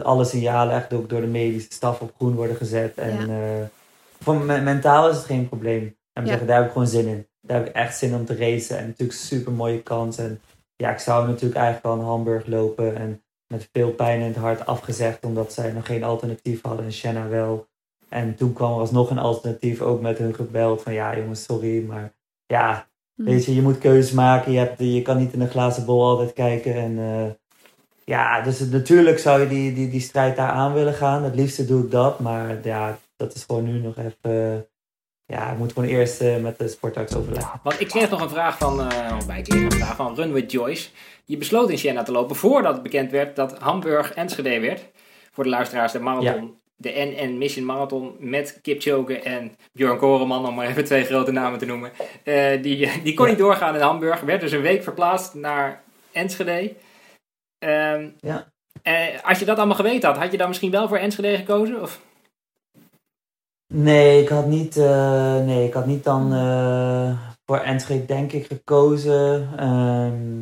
[0.03, 2.95] alle signalen echt ook door de medische staf op groen worden gezet.
[2.95, 3.69] En Ja.
[4.21, 5.97] voor me- mentaal is het geen probleem.
[6.20, 6.30] En Ja.
[6.30, 7.26] zeggen, daar heb ik gewoon zin in.
[7.40, 8.78] Daar heb ik echt zin om te racen.
[8.78, 10.18] En natuurlijk super mooie kans.
[10.18, 10.40] En
[10.76, 12.96] ja, ik zou natuurlijk eigenlijk al in Hamburg lopen.
[12.96, 15.24] En met veel pijn in het hart afgezegd.
[15.24, 16.85] Omdat zij nog geen alternatief hadden.
[16.85, 17.66] En Shanna wel.
[18.09, 19.80] En toen kwam er alsnog een alternatief.
[19.80, 20.83] Ook met hun gebeld.
[20.83, 21.85] Van ja jongens, sorry.
[21.85, 22.12] Maar
[22.46, 23.24] ja, Hm.
[23.24, 24.52] weet je, je moet keuzes maken.
[24.52, 26.74] Je, hebt, je kan niet in een glazen bol altijd kijken.
[26.74, 27.30] En eh,
[28.04, 31.22] ja, dus het- natuurlijk zou je die, die, die strijd daar aan willen gaan.
[31.24, 32.18] Het liefste doe ik dat.
[32.20, 34.66] Maar ja, dat is gewoon nu nog even...
[35.31, 37.61] eh, ja, ik moet gewoon eerst eh, met de sportarts overleggen.
[37.62, 40.33] Want ik kreeg nog een vraag van, eh, of wij kregen een vraag van Run
[40.33, 40.88] with Joyce.
[41.25, 44.81] Je besloot in Siena te lopen voordat het bekend werd dat Hamburg Enschede werd.
[45.33, 46.59] Voor de luisteraars de marathon.
[46.77, 51.59] De NN Mission Marathon met Kipchoge en Björn Koreman, om maar even twee grote namen
[51.59, 51.90] te noemen.
[52.25, 53.31] Eh, die, die kon Ja.
[53.31, 54.21] niet doorgaan in Hamburg.
[54.21, 56.73] Werd dus een week verplaatst naar Enschede.
[57.59, 58.53] Ehm, Ja.
[58.83, 61.83] eh, als je dat allemaal geweten had, had je dan misschien wel voor Enschede gekozen?
[61.83, 62.01] Of?
[63.72, 67.12] Nee, ik had niet, eh, nee, ik had niet dan eh,
[67.46, 69.48] voor Enschede denk ik gekozen.
[69.56, 70.40] Ehm,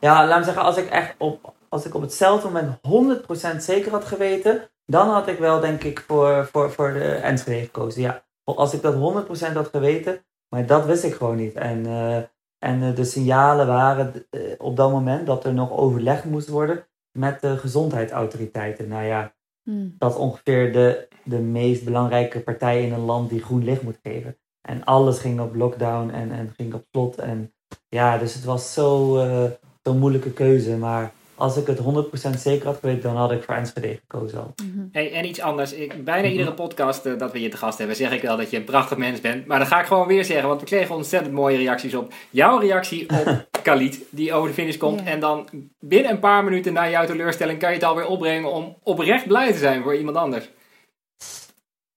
[0.00, 3.90] ja, laat me zeggen, als ik echt op als ik op hetzelfde moment 100% zeker
[3.90, 8.02] had geweten, dan had ik wel denk ik voor, voor, voor de Enschede gekozen.
[8.02, 11.54] Ja, als ik dat 100% had geweten, maar dat wist ik gewoon niet.
[11.54, 12.16] En, uh,
[12.58, 16.86] en de signalen waren uh, op dat moment dat er nog overleg moest worden
[17.18, 18.88] met de gezondheidsautoriteiten.
[18.88, 19.32] Nou ja,
[19.70, 19.94] Hmm.
[19.98, 23.98] dat is ongeveer de, de meest belangrijke partij in een land die groen licht moet
[24.02, 24.36] geven.
[24.60, 27.16] En alles ging op lockdown en, en ging op slot.
[27.16, 27.52] En
[27.88, 29.44] ja, dus het was zo, uh,
[29.82, 30.76] zo'n moeilijke keuze.
[30.76, 34.54] Maar als ik het 100% zeker had geweten, dan had ik voor Enschede gekozen al.
[34.64, 34.86] Mhm.
[34.92, 35.72] Hey, en iets anders.
[35.72, 38.50] Ik, bijna iedere podcast uh, dat we je te gast hebben, zeg ik wel dat
[38.50, 39.46] je een prachtig mens bent.
[39.46, 42.12] Maar dan ga ik gewoon weer zeggen, want we kregen ontzettend mooie reacties op.
[42.30, 45.00] Jouw reactie op Khalid, die over de finish komt.
[45.00, 45.06] Ja.
[45.06, 45.48] En dan
[45.80, 49.52] binnen een paar minuten na jouw teleurstelling kan je het alweer opbrengen om oprecht blij
[49.52, 50.50] te zijn voor iemand anders.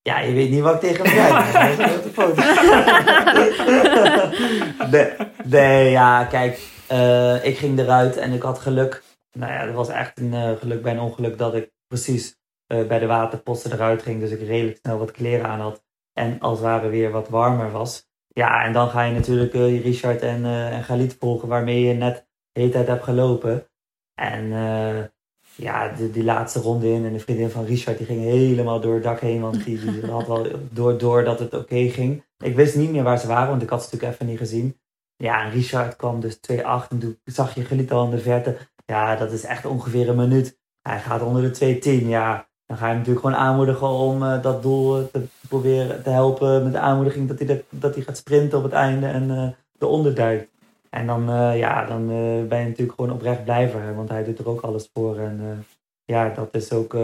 [0.02, 1.76] Ja, je weet niet wat ik tegen hem zei.
[4.91, 5.12] Dat nee,
[5.43, 6.60] nee, ja, kijk.
[6.91, 9.04] Uh, ik ging eruit en ik had geluk.
[9.32, 12.36] Nou ja, er was echt een uh, geluk bij een ongeluk dat ik precies
[12.67, 14.19] uh, bij de waterposten eruit ging.
[14.19, 15.84] Dus ik redelijk snel wat kleren aan had.
[16.13, 18.08] En als het ware weer wat warmer was.
[18.33, 22.27] Ja, en dan ga je natuurlijk uh, Richard en, en Galit volgen waarmee je net
[22.51, 23.67] de hele tijd hebt gelopen.
[24.13, 24.51] En
[25.55, 28.93] ja, de, die laatste ronde in en de vriendin van Richard die ging helemaal door
[28.93, 29.41] het dak heen.
[29.41, 32.23] Want die, die had wel door, door dat het oké okay ging.
[32.37, 34.77] Ik wist niet meer waar ze waren, want ik had ze natuurlijk even niet gezien.
[35.15, 36.39] Ja, en Richard kwam dus 2-8
[36.89, 38.57] en toen zag je Galit al in de verte.
[38.85, 40.59] Ja, dat is echt ongeveer een minuut.
[40.81, 42.07] Hij gaat onder de 2-10.
[42.07, 46.63] Ja, dan ga je natuurlijk gewoon aanmoedigen om uh, dat doel te proberen te helpen
[46.63, 49.47] met de aanmoediging dat hij, dat, dat hij gaat sprinten op het einde en uh,
[49.79, 50.47] eronder duikt.
[50.89, 52.07] En dan, uh, ja, dan
[52.47, 55.17] ben je natuurlijk gewoon oprecht blij voor hem, want hij doet er ook alles voor.
[55.17, 55.65] En
[56.05, 56.97] ja, dat is ook,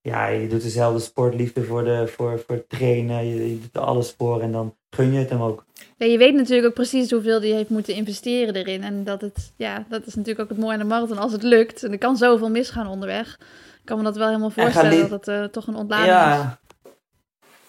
[0.00, 4.14] ja, je doet dezelfde sportliefde voor, de, voor, voor trainen, je, je doet er alles
[4.18, 5.64] voor en dan gun je het hem ook.
[5.96, 8.82] Ja, je weet natuurlijk ook precies hoeveel hij heeft moeten investeren erin.
[8.82, 11.18] En dat het, ja, dat is natuurlijk ook het mooie aan de marathon.
[11.18, 13.38] Als het lukt, en er kan zoveel misgaan onderweg,
[13.84, 16.42] kan me dat wel helemaal voorstellen dat het uh, toch een ontlading ja.
[16.42, 16.63] is.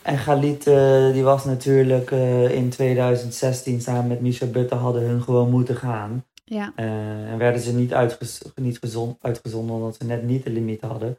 [0.05, 5.21] En Galit, uh, die was natuurlijk uh, in 2016 samen met Michel Butte hadden hun
[5.21, 6.25] gewoon moeten gaan.
[6.47, 6.73] Ja.
[6.75, 11.17] en werden ze niet, uitgez niet gezond, uitgezonden omdat ze net niet de limiet hadden.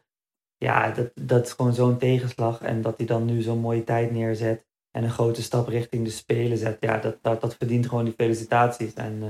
[0.56, 2.62] Ja, dat, dat is gewoon zo'n tegenslag.
[2.62, 6.10] En dat hij dan nu zo'n mooie tijd neerzet en een grote stap richting de
[6.10, 8.94] Spelen zet, ja, dat, dat, dat verdient gewoon die felicitaties.
[8.94, 9.22] En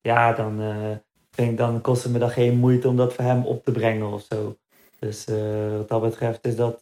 [0.00, 0.60] ja, dan,
[1.30, 3.72] vind ik, dan kost het me dan geen moeite om dat voor hem op te
[3.72, 4.56] brengen of zo.
[4.98, 5.24] Dus
[5.76, 6.78] wat dat betreft is dat,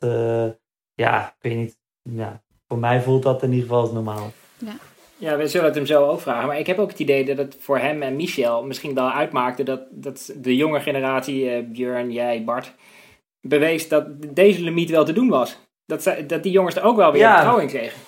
[0.95, 4.33] ja, ik weet niet, ja, voor mij voelt dat in ieder geval als normaal.
[4.59, 4.77] Ja.
[5.19, 6.47] Ja, we zullen het hem zo ook vragen.
[6.47, 9.63] Maar ik heb ook het idee dat het voor hem en Michel misschien wel uitmaakte
[9.63, 12.73] dat, dat de jonge generatie, Björn, jij, Bart,
[13.41, 15.59] bewees dat deze limiet wel te doen was.
[15.87, 17.31] Dat, ze, dat die jongens er ook wel weer Ja.
[17.33, 17.99] vertrouwen in kregen.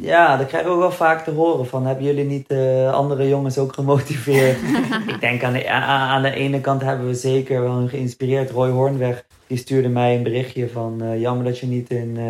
[0.00, 3.28] Ja, dat krijg ik ook wel vaak te horen van, hebben jullie niet eh, andere
[3.28, 4.56] jongens ook gemotiveerd?
[5.14, 8.50] ik denk aan de, aan, de ene kant hebben we zeker wel geïnspireerd.
[8.50, 12.24] Roy Hoornweg, die stuurde mij een berichtje van, eh, jammer dat je niet in eh,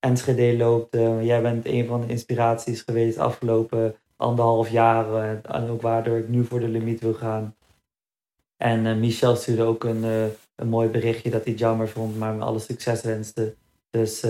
[0.00, 0.94] Enschede loopt.
[0.94, 5.14] Eh, jij bent een van de inspiraties geweest afgelopen anderhalf jaar.
[5.14, 7.56] eh, en ook waardoor ik nu voor de limiet wil gaan.
[8.56, 10.02] En eh, Michel stuurde ook een,
[10.54, 13.54] een mooi berichtje dat hij jammer vond, maar me alle succes wenste.
[13.90, 14.20] Dus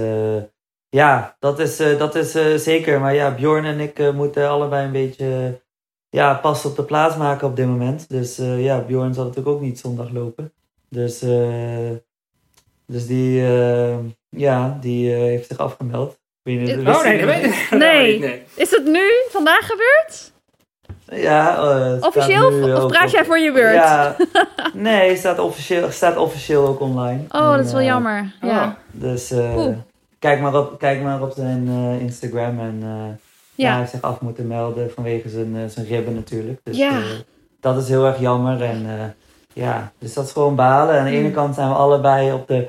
[0.88, 3.00] ja, dat is, dat is zeker.
[3.00, 5.60] Maar ja, Bjorn en ik moeten allebei een beetje
[6.08, 8.08] ja, pas op de plaats maken op dit moment.
[8.08, 10.52] Dus ja, Bjorn zal natuurlijk ook niet zondag lopen.
[10.88, 11.90] Dus, eh,
[12.86, 13.42] dus die,
[14.28, 16.18] ja, die eh, heeft zich afgemeld.
[16.42, 18.42] Weet niet, Oh, Oh nee, dat weet ik Nee.
[18.54, 20.32] Is het nu, vandaag gebeurd?
[21.22, 22.50] Ja, eh, Officieel?
[22.50, 23.74] nu Of praat op- jij voor je beurt?
[23.74, 24.16] Ja,
[24.74, 27.20] nee, staat officieel, staat officieel ook online.
[27.30, 28.34] Oh, dat is wel eh, jammer.
[28.40, 28.76] Ja.
[28.90, 29.76] Dus eh, Oeh.
[30.18, 32.60] kijk, maar op, kijk maar op zijn eh, Instagram.
[32.60, 33.16] En eh, ja.
[33.54, 33.68] Ja.
[33.70, 36.60] hij heeft zich af moeten melden vanwege zijn, zijn ribben natuurlijk.
[36.62, 36.90] Dus Ja.
[36.90, 37.04] eh,
[37.60, 38.62] dat is heel erg jammer.
[38.62, 39.04] En eh,
[39.64, 40.98] ja, dus dat is gewoon balen.
[40.98, 41.34] Aan de ene Mm.
[41.34, 42.68] kant zijn we allebei op de,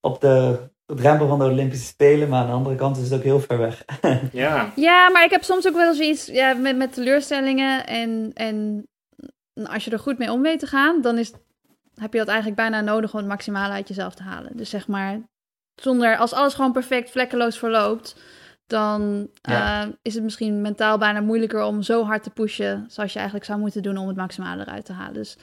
[0.00, 2.28] op de drempel van de Olympische Spelen.
[2.28, 3.84] Maar aan de andere kant is het ook heel ver weg.
[4.32, 4.72] Ja.
[4.76, 7.86] Ja, maar ik heb soms ook wel zoiets ja, met, met teleurstellingen.
[7.86, 8.86] En, en
[9.64, 11.32] als je er goed mee om weet te gaan, dan is,
[11.94, 14.56] heb je dat eigenlijk bijna nodig om het maximale uit jezelf te halen.
[14.56, 15.20] Dus zeg maar,
[15.74, 18.16] zonder, als alles gewoon perfect vlekkeloos verloopt,
[18.66, 19.82] dan Ja.
[19.82, 23.46] eh, is het misschien mentaal bijna moeilijker om zo hard te pushen zoals je eigenlijk
[23.48, 25.14] zou moeten doen om het maximale eruit te halen.
[25.14, 25.36] Dus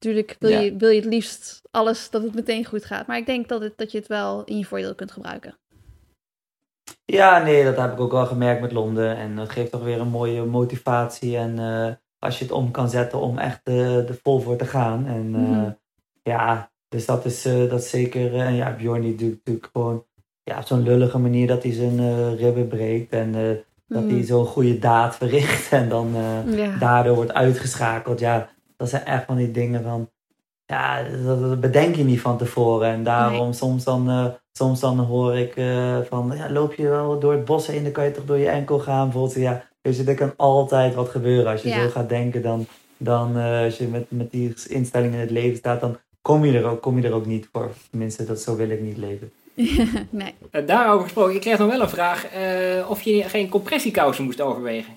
[0.00, 0.60] natuurlijk wil, Ja.
[0.60, 3.06] je, wil je het liefst alles dat het meteen goed gaat.
[3.06, 5.58] Maar ik denk dat, het, dat je het wel in je voordeel kunt gebruiken.
[7.04, 9.16] Ja, nee, dat heb ik ook wel gemerkt met Londen.
[9.16, 11.36] En dat geeft toch weer een mooie motivatie.
[11.36, 14.64] En eh, als je het om kan zetten om echt eh, er vol voor te
[14.66, 15.06] gaan.
[15.06, 15.70] En eh, Mhm.
[16.22, 18.34] ja, dus dat is, dat zeker.
[18.34, 20.04] en ja, Bjorn die doet natuurlijk gewoon
[20.42, 23.12] ja, op zo'n lullige manier dat hij zijn ribben breekt.
[23.12, 23.32] En
[23.86, 24.14] dat Mhm.
[24.14, 25.72] hij zo'n goede daad verricht.
[25.80, 26.08] En dan
[26.46, 26.76] Ja.
[26.78, 28.20] daardoor wordt uitgeschakeld.
[28.20, 30.10] Ja, dat zijn echt van die dingen van,
[30.66, 32.88] ja, dat, dat bedenk je niet van tevoren.
[32.88, 37.18] En daarom soms, dan, eh, soms dan hoor ik eh, van, ja, loop je wel
[37.18, 39.04] door het bos heen, dan kan je toch door je enkel gaan.
[39.04, 41.52] Bijvoorbeeld, ja, dus er kan altijd wat gebeuren.
[41.52, 41.82] Als je Ja.
[41.82, 42.66] zo gaat denken, dan,
[42.96, 46.58] dan eh, als je met, met die instelling in het leven staat, dan kom je
[46.58, 47.70] er ook, kom je er ook niet voor.
[47.90, 49.32] Tenminste, dat, zo wil ik niet leven.
[50.10, 50.34] nee.
[50.66, 54.94] Daarover gesproken, ik kreeg nog wel een vraag eh, of je geen compressiekousen moest overwegen.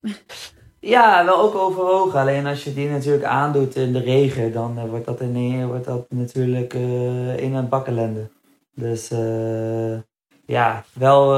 [0.80, 2.20] Ja, wel ook overwogen.
[2.20, 5.84] Alleen als je die natuurlijk aandoet in de regen, dan eh, wordt dat, in, wordt
[5.84, 8.28] dat natuurlijk eh in een bakkelende.
[8.74, 9.98] Dus eh,
[10.46, 11.28] ja, wel,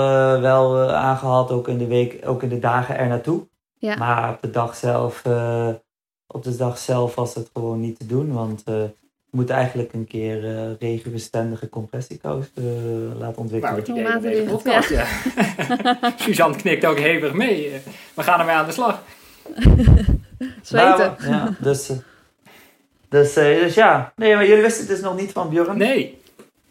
[0.41, 3.49] wel eh, aangehaald ook in de week, ook in de dagen er naartoe.
[3.79, 3.97] Ja.
[3.97, 5.69] Maar op de dag zelf, eh,
[6.27, 8.33] op de dag zelf was het gewoon niet te doen.
[8.33, 8.85] Want eh
[9.31, 12.65] we moeten eigenlijk een keer eh, regenbestendige compressiekous eh,
[13.19, 13.61] laten ontwikkelen.
[13.61, 16.13] Nou, het idee van Waterdicht, deze podcast, ja.
[16.25, 17.73] Suzanne knikt ook hevig mee.
[18.15, 19.03] We gaan ermee aan de slag.
[20.63, 21.17] Zweten.
[21.19, 21.97] Ja, dus, eh,
[23.09, 24.13] dus, eh, dus ja.
[24.17, 25.79] Nee, maar jullie wisten het dus nog niet van Björn.
[25.79, 26.19] Nee.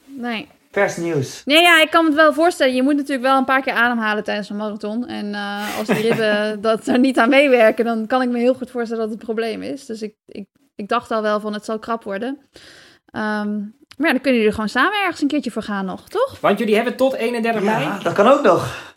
[0.05, 0.47] Nee.
[0.71, 1.41] Vers nieuws.
[1.45, 2.75] Nee, ja, ik kan me het wel voorstellen.
[2.75, 5.08] Je moet natuurlijk wel een paar keer ademhalen tijdens een marathon.
[5.08, 8.53] En eh, als die ribben dat er niet aan meewerken, dan kan ik me heel
[8.53, 9.86] goed voorstellen dat het een probleem is.
[9.86, 12.39] Dus ik, ik, ik dacht al wel van het zal krap worden.
[13.05, 13.58] Ehm,
[13.97, 16.39] maar ja, dan kunnen jullie er gewoon samen ergens een keertje voor gaan nog, toch?
[16.39, 17.84] Want jullie hebben tot 31 mei.
[17.84, 18.93] Ja, dat kan ook nog.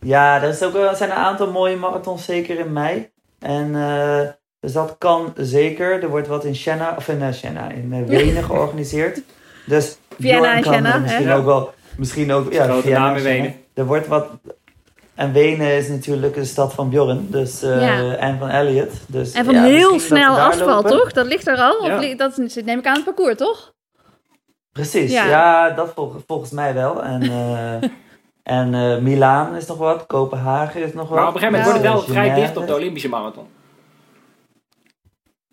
[0.00, 3.10] Ja, er, is ook, er zijn een aantal mooie marathons, zeker in mei.
[3.38, 4.20] En eh,
[4.60, 6.02] dus dat kan zeker.
[6.02, 9.20] Er wordt wat in Siena, of in uh, Siena, in eh, Wenen georganiseerd.
[9.66, 11.36] Dus Vienna en Siena, misschien hè?
[11.36, 13.22] ook wel, misschien ook, ja, Grote Vienna naam in.
[13.22, 13.54] Wenen.
[13.74, 14.26] Er wordt wat,
[15.14, 18.14] en Wenen is natuurlijk de stad van Bjorn, dus, eh, Ja.
[18.16, 18.92] en van Elliot.
[19.06, 20.90] Dus, En van ja, heel snel asfalt, lopen.
[20.90, 21.12] toch?
[21.12, 21.86] Dat ligt er al.
[21.86, 21.94] Ja.
[21.94, 23.74] Of li- dat is- neem ik aan het parcours, toch?
[24.72, 25.26] Precies, Ja.
[25.26, 27.02] ja, dat vol- volgens mij wel.
[27.04, 27.88] En, eh
[28.48, 31.18] en eh, Milaan is nog wat, Kopenhagen is nog wat.
[31.18, 31.90] Maar op een gegeven moment Ja.
[31.92, 33.46] wordt het wel Eh, vrij dicht op de Olympische marathon.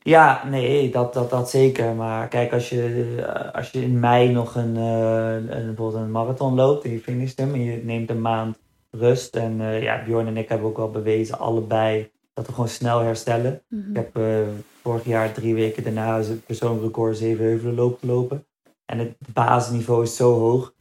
[0.02, 1.94] Ja, nee, dat, dat, dat zeker.
[1.96, 6.12] Maar kijk, als je, eh, als je in mei nog een, eh, een, bijvoorbeeld een
[6.12, 8.58] marathon loopt en je finisht hem en je neemt een maand
[8.92, 9.36] rust.
[9.36, 13.00] En eh, ja, Bjorn en ik hebben ook wel bewezen, allebei, dat we gewoon snel
[13.00, 13.62] herstellen.
[13.70, 13.90] Mhm.
[13.90, 14.24] Ik heb eh,
[14.82, 18.46] vorig jaar drie weken daarna het persoonlijk record zeven heuvelen loop gelopen.
[18.86, 20.74] En het basisniveau is zo hoog.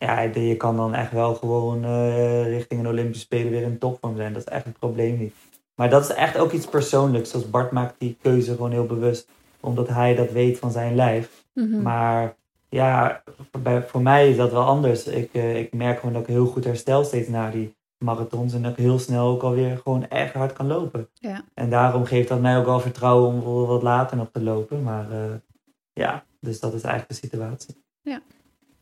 [0.00, 4.16] Ja, je kan dan echt wel gewoon eh, richting een Olympische Spelen weer in topvorm
[4.16, 4.32] zijn.
[4.32, 5.34] Dat is echt een probleem niet.
[5.74, 7.30] Maar dat is echt ook iets persoonlijks.
[7.30, 9.28] Zoals Bart maakt die keuze gewoon heel bewust.
[9.60, 11.44] Omdat hij dat weet van zijn lijf.
[11.54, 11.82] Mhm.
[11.82, 12.36] Maar
[12.68, 13.22] ja,
[13.62, 15.06] bij, voor mij is dat wel anders.
[15.06, 18.54] Ik, eh, ik merk gewoon dat ik heel goed herstel steeds na die marathons.
[18.54, 21.08] En dat ik heel snel ook alweer gewoon echt hard kan lopen.
[21.14, 21.44] Ja.
[21.54, 24.82] En daarom geeft dat mij ook wel vertrouwen om wat later nog te lopen.
[24.82, 25.34] Maar eh,
[25.92, 27.84] ja, dus dat is eigenlijk de situatie.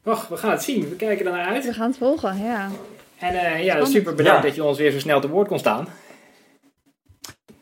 [0.09, 0.89] Och, we gaan het zien.
[0.89, 1.65] We kijken er naar uit.
[1.65, 2.69] We gaan het volgen, ja.
[3.19, 3.89] En eh, ja, Spannend.
[3.93, 4.47] super bedankt Ja.
[4.47, 5.89] dat je ons weer zo snel te woord kon staan.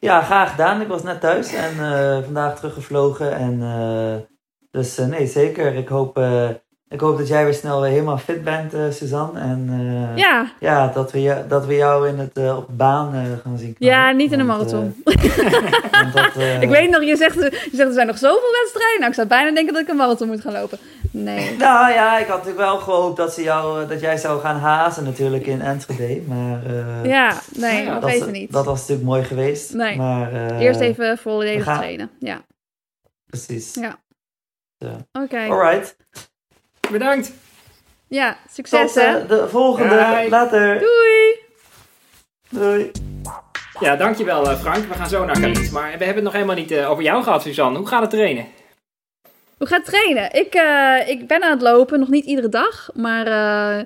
[0.01, 0.81] Ja, graag gedaan.
[0.81, 3.37] Ik was net thuis en eh, vandaag teruggevlogen.
[3.37, 4.17] En, eh,
[4.71, 5.75] dus eh, nee, zeker.
[5.75, 6.17] Ik hoop,
[6.89, 9.41] ik hoop dat jij weer snel weer helemaal fit bent, eh, Suzanne.
[9.41, 12.73] En eh, Ja, ja, dat, we je, dat we jou in het, eh, op de
[12.73, 13.75] baan gaan zien.
[13.79, 14.17] ja knallen.
[14.17, 15.03] niet in een Want, marathon.
[16.15, 18.97] dat, ik weet nog, je zegt, je zegt er zijn nog zoveel wedstrijden.
[18.99, 20.79] Nou, ik zou bijna denken dat ik een marathon moet gaan lopen.
[21.11, 21.57] Nee.
[21.59, 25.05] Nou ja, ik had natuurlijk wel gehoopt dat, ze jou, dat jij zou gaan hazen
[25.05, 26.23] natuurlijk in Enschede.
[26.29, 26.61] Maar
[27.07, 28.53] Ja, nee, Ja, nog dat, even niet.
[28.53, 29.75] dat was natuurlijk mooi geweest.
[29.75, 29.97] Nee.
[29.97, 32.11] Maar, Eerst even volledig gaan- trainen.
[32.19, 32.41] Ja,
[33.27, 33.75] Precies.
[33.75, 33.99] Ja.
[34.79, 34.97] Ja.
[35.23, 35.39] oké.
[35.39, 35.97] Alright.
[36.91, 37.33] Bedankt.
[38.09, 39.19] Ja, succes Tot hè.
[39.19, 39.95] eh, de volgende.
[39.95, 40.29] Bye.
[40.29, 40.79] Later.
[40.79, 41.39] Doei!
[42.49, 42.91] Doei.
[43.81, 44.85] Ja, dankjewel eh, Frank.
[44.89, 45.71] We gaan zo naar Kalies.
[45.71, 47.79] Maar we hebben het nog helemaal niet eh, over jou gehad, Suzanne.
[47.79, 48.47] Hoe gaat het trainen?
[49.59, 50.33] Hoe gaat het trainen?
[50.33, 52.91] Ik, eh, ik ben aan het lopen, nog niet iedere dag.
[52.95, 53.85] Maar eh,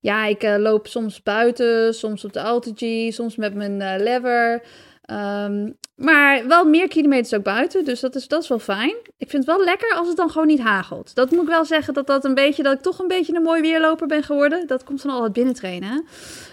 [0.00, 4.62] ja, ik eh, loop soms buiten, soms op de AltiG, soms met mijn eh, lever.
[5.02, 5.70] Ehm,
[6.00, 8.94] maar wel meer kilometers ook buiten, dus dat is, dat is wel fijn.
[9.18, 11.14] Ik vind het wel lekker als het dan gewoon niet hagelt.
[11.14, 13.42] Dat moet ik wel zeggen, dat, dat, een beetje, dat ik toch een beetje een
[13.42, 14.66] mooi weerloper ben geworden.
[14.66, 15.88] Dat komt van al het binnentrainen.
[15.88, 15.94] hè.
[15.94, 16.04] Nou,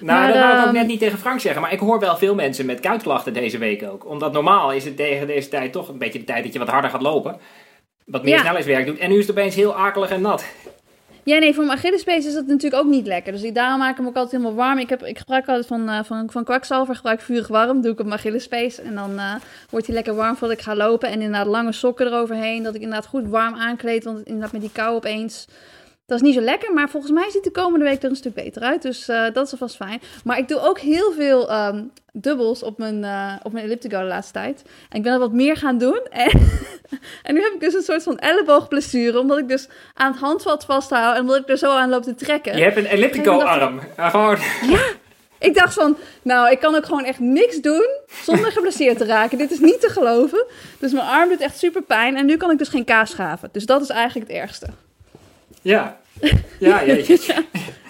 [0.01, 1.61] Maar, dat wou ik ook ehm, net niet tegen Frank zeggen.
[1.61, 4.05] Maar ik hoor wel veel mensen met kuitklachten deze week ook.
[4.09, 6.67] Omdat normaal is het tegen deze tijd toch een beetje de tijd dat je wat
[6.67, 7.37] harder gaat lopen.
[8.05, 8.39] Wat meer Ja.
[8.39, 8.97] snelheidswerk doet.
[8.97, 10.45] En nu is het opeens heel akelig en nat.
[11.27, 13.31] Ja, nee, voor mijn Achillespees is dat natuurlijk ook niet lekker.
[13.31, 14.77] Dus ik, daarom maak ik hem ook altijd helemaal warm.
[14.77, 17.81] Ik, heb, ik gebruik altijd van, eh, van, van kwakzalver, gebruik vurig warm.
[17.81, 18.79] Doe ik op mijn Achillespees.
[18.79, 19.35] En dan eh,
[19.69, 21.09] wordt hij lekker warm voordat ik ga lopen.
[21.09, 22.63] En inderdaad lange sokken eroverheen.
[22.63, 24.03] Dat ik inderdaad goed warm aankleed.
[24.03, 25.47] Want inderdaad met die kou opeens...
[26.07, 28.33] Dat is niet zo lekker, maar volgens mij ziet de komende week er een stuk
[28.33, 28.81] beter uit.
[28.81, 30.01] Dus eh, dat is alvast fijn.
[30.23, 34.05] Maar ik doe ook heel veel ehm, dubbels op mijn, eh op mijn elliptico de
[34.05, 34.63] laatste tijd.
[34.89, 36.01] En ik ben er wat meer gaan doen.
[36.89, 39.19] En, en nu heb ik dus een soort van elleboogblessure.
[39.19, 41.15] Omdat ik dus aan het handvat vasthoud.
[41.15, 42.57] En omdat ik er zo aan loop te trekken.
[42.57, 43.79] Je hebt een elliptico-arm.
[43.97, 44.37] Gewoon...
[45.39, 47.87] Ik dacht van, nou, ik kan ook gewoon echt niks doen
[48.23, 49.37] zonder geblesseerd te raken.
[49.37, 50.45] Dit is niet te geloven.
[50.79, 52.15] Dus mijn arm doet echt super pijn.
[52.15, 53.49] En nu kan ik dus geen kaas schaven.
[53.51, 54.67] Dus dat is eigenlijk het ergste.
[55.73, 55.97] Ja.
[56.59, 57.33] Ja, jeetje.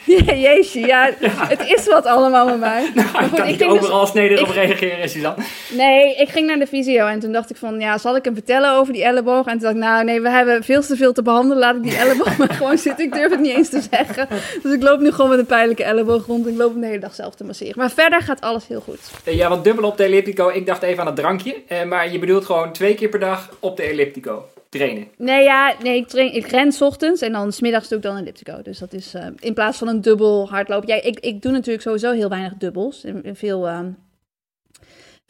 [0.06, 2.90] Ja, jeetje, ja, het is wat allemaal met mij.
[2.96, 5.44] Nou, ik kan niet ging overal dus, snedig op reageren, Suzanne.
[5.72, 8.34] Nee, ik ging naar de visio en toen dacht ik van, ja, zal ik hem
[8.34, 9.46] vertellen over die elleboog?
[9.46, 11.58] En toen dacht ik, nou nee, we hebben veel te veel te behandelen.
[11.58, 13.06] Laat ik die elleboog maar gewoon zitten.
[13.06, 14.28] Ik durf het niet eens te zeggen.
[14.64, 16.48] Dus ik loop nu gewoon met een pijnlijke elleboog rond.
[16.48, 17.74] Ik loop hem de hele dag zelf te masseren.
[17.78, 19.00] Maar verder gaat alles heel goed.
[19.24, 20.50] Eh, Ja, want dubbel op de elliptico.
[20.50, 21.56] Ik dacht even aan het drankje.
[21.68, 25.08] eh, maar je bedoelt gewoon twee keer per dag op de elliptico trainen.
[25.18, 28.22] Nee, ja, nee, ik, train, ik ren ochtends en dan smiddags doe ik dan een
[28.22, 28.62] elliptico.
[28.62, 30.88] Dus dat is eh, in plaats van een dubbel hardlopen.
[30.88, 33.06] Ja, ik, ik doe natuurlijk sowieso heel weinig dubbels.
[33.24, 33.90] Veel, ehm,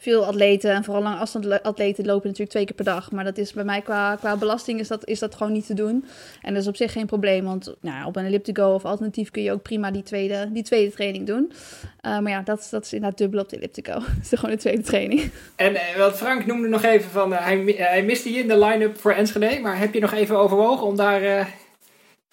[0.00, 3.10] veel atleten en vooral lange afstand atleten lopen natuurlijk twee keer per dag.
[3.10, 5.74] Maar dat is bij mij qua, qua belasting is dat, is dat gewoon niet te
[5.74, 6.04] doen.
[6.42, 9.42] En dat is op zich geen probleem, want nou, op een elliptico of alternatief kun
[9.42, 11.52] je ook prima die tweede, die tweede training doen.
[12.00, 13.92] Eh, maar ja, dat, dat is inderdaad dubbel op de elliptico.
[14.18, 15.30] Dat is gewoon de tweede training.
[15.56, 18.58] En eh, wat Frank noemde nog even van, eh, hij, hij miste je in de
[18.58, 19.60] line-up voor Enschede.
[19.60, 21.48] Maar heb je nog even overwogen om daar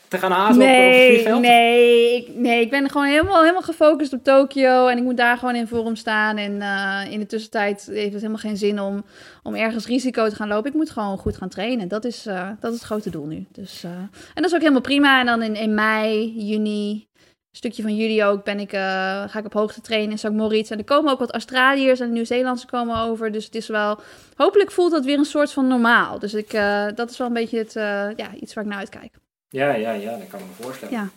[0.08, 4.14] te gaan hazen op, op Nee, nee, ik, nee, ik ben gewoon helemaal, helemaal gefocust
[4.14, 4.88] op Tokio.
[4.88, 6.38] En ik moet daar gewoon in vorm staan.
[6.38, 9.04] En eh, in de tussentijd heeft het helemaal geen zin om,
[9.44, 10.70] om ergens risico te gaan lopen.
[10.70, 11.88] Ik moet gewoon goed gaan trainen.
[11.88, 13.46] Dat is, eh, dat is het grote doel nu.
[13.52, 15.20] Dus, eh, en dat is ook helemaal prima.
[15.20, 19.46] En dan in, in mei, juni, een stukje van juli ook, ben ik, ga ik
[19.46, 20.30] op hoogte trainen in St.
[20.30, 20.72] Moritz.
[20.72, 23.32] En er komen ook wat Australiërs en Nieuw-Zeelandse komen over.
[23.32, 24.00] Dus het is wel...
[24.36, 26.20] Hopelijk voelt dat weer een soort van normaal.
[26.20, 26.52] Dus ik,
[26.96, 27.74] dat is wel een beetje het,
[28.18, 29.24] ja, iets waar ik naar uitkijk.
[29.50, 30.94] Ja, ja, ja, dat kan ik me voorstellen.
[30.94, 31.10] Ja.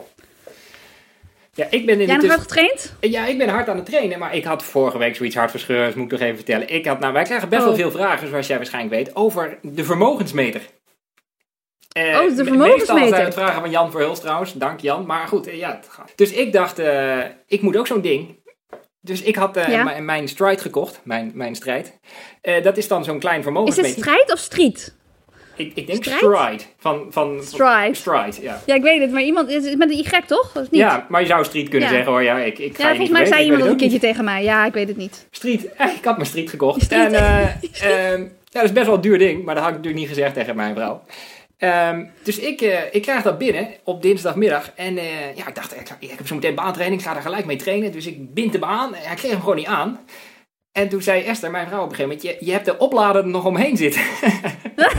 [1.54, 2.94] Ja, ik ben in Jij nog tuss- hard getraind?
[3.00, 6.04] Ja, ik ben hard aan het trainen, maar ik had vorige week zoiets hartverscheurends, moet
[6.04, 6.68] ik nog even vertellen.
[6.68, 7.78] Ik had, nou, wij krijgen best wel Oh.
[7.78, 10.60] veel vragen, zoals jij waarschijnlijk weet, over de vermogensmeter.
[11.92, 12.94] Eh, Oh, de me- vermogensmeter.
[12.94, 15.06] Meestal zijn het vragen van Jan Verhulst trouwens, dank Jan.
[15.06, 15.70] Maar goed, eh, ja.
[15.76, 16.12] het gaat.
[16.16, 18.36] Dus ik dacht, eh, ik moet ook zo'n ding.
[19.00, 20.00] Dus ik had eh, Ja.
[20.00, 21.98] mijn- Stride gekocht, mijn, mijn strijd.
[22.62, 23.98] Dat is dan zo'n klein Is het vermogensmeter.
[24.02, 24.96] strijd of street?
[25.58, 26.18] Ik, ik denk Strijd?
[26.20, 26.62] Stride.
[26.78, 27.94] Van, van, Stride.
[27.94, 28.62] Stride, ja.
[28.66, 30.56] Ja, ik weet het, maar iemand is met een Y toch?
[30.56, 30.80] Of niet?
[30.80, 31.94] Ja, maar je zou Street kunnen Ja.
[31.94, 32.22] zeggen hoor.
[32.22, 34.42] Ja, ik, ik ga Ja, volgens mij zei iemand dat een keertje tegen mij.
[34.42, 35.26] Ja, ik weet het niet.
[35.30, 35.64] Street,
[35.98, 36.82] ik had mijn street gekocht.
[36.82, 37.12] Street.
[37.12, 39.78] En eh, ehm, ja, dat is best wel een duur ding, maar dat had ik
[39.78, 41.02] natuurlijk niet gezegd tegen mijn vrouw.
[41.58, 44.72] Ehm, dus ik, eh, ik krijg dat binnen op dinsdagmiddag.
[44.74, 47.44] En eh, ja, ik dacht, ik, ik heb zo meteen baantraining, ik ga daar gelijk
[47.44, 47.92] mee trainen.
[47.92, 48.94] Dus ik bind hem aan.
[48.94, 50.00] En hij kreeg hem gewoon niet aan.
[50.78, 53.22] En toen zei Esther, mijn vrouw op een gegeven moment, je, je hebt de oplader
[53.22, 54.00] er nog omheen zitten.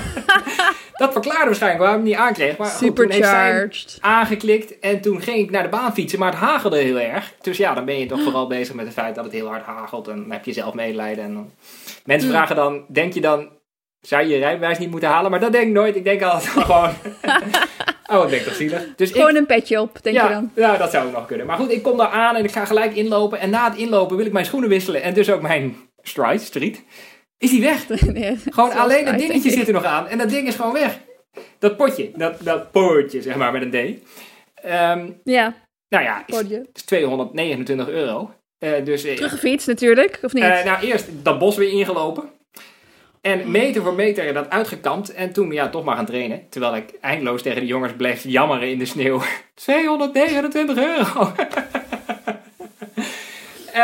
[1.01, 2.57] dat verklaarde waarschijnlijk waarom hij hem niet aankreeg.
[2.57, 3.97] Maar goed, toen heeft zij hem Supercharged.
[4.01, 7.33] aangeklikt en toen ging ik naar de baan fietsen, maar het hagelde heel erg.
[7.41, 9.65] Dus ja, dan ben je toch vooral bezig met het feit dat het heel hard
[9.65, 11.23] hagelt en dan heb je zelf medelijden.
[11.23, 11.51] En dan...
[12.05, 12.35] Mensen Mm.
[12.35, 13.49] vragen dan, denk je dan,
[14.01, 15.31] zou je je rijbewijs niet moeten halen?
[15.31, 15.95] Maar dat denk ik nooit.
[15.95, 16.93] Ik denk altijd gewoon,
[18.09, 18.95] oh, ik toch zielig.
[18.95, 20.51] Dus ik, Gewoon een petje op, denk ja, je dan.
[20.55, 21.45] ja, dat zou ook nog kunnen.
[21.45, 23.39] Maar goed, ik kom daar aan en ik ga gelijk inlopen.
[23.39, 26.83] En na het inlopen wil ik mijn schoenen wisselen en dus ook mijn stride, street.
[27.37, 27.87] Is die weg?
[28.13, 30.73] Nee, Gewoon alleen het dingetje denk zit er nog aan en dat ding is gewoon
[30.73, 30.99] weg.
[31.59, 34.07] Dat potje, dat, dat potje zeg maar met een D.
[34.63, 35.55] Ehm, Ja,
[35.89, 36.65] nou ja, is, potje.
[36.73, 38.31] is 229 euro.
[38.57, 40.43] Eh, dus eh, Teruggefietst natuurlijk, of niet?
[40.43, 42.29] eh, nou eerst dat bos weer ingelopen.
[43.21, 45.13] En meter voor meter dat uitgekampt.
[45.13, 46.49] En toen ja, toch maar gaan trainen.
[46.49, 49.21] Terwijl ik eindeloos tegen de jongens bleef jammeren in de sneeuw.
[49.53, 51.31] 229 euro.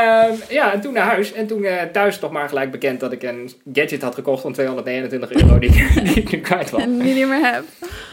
[0.02, 1.34] Ehm, ja, en toen naar huis.
[1.34, 4.54] En toen eh, thuis toch maar gelijk bekend dat ik een gadget had gekocht van
[4.54, 6.82] 229 euro die, ik- die ik nu kwijt was.
[6.82, 7.64] en die niet meer heb.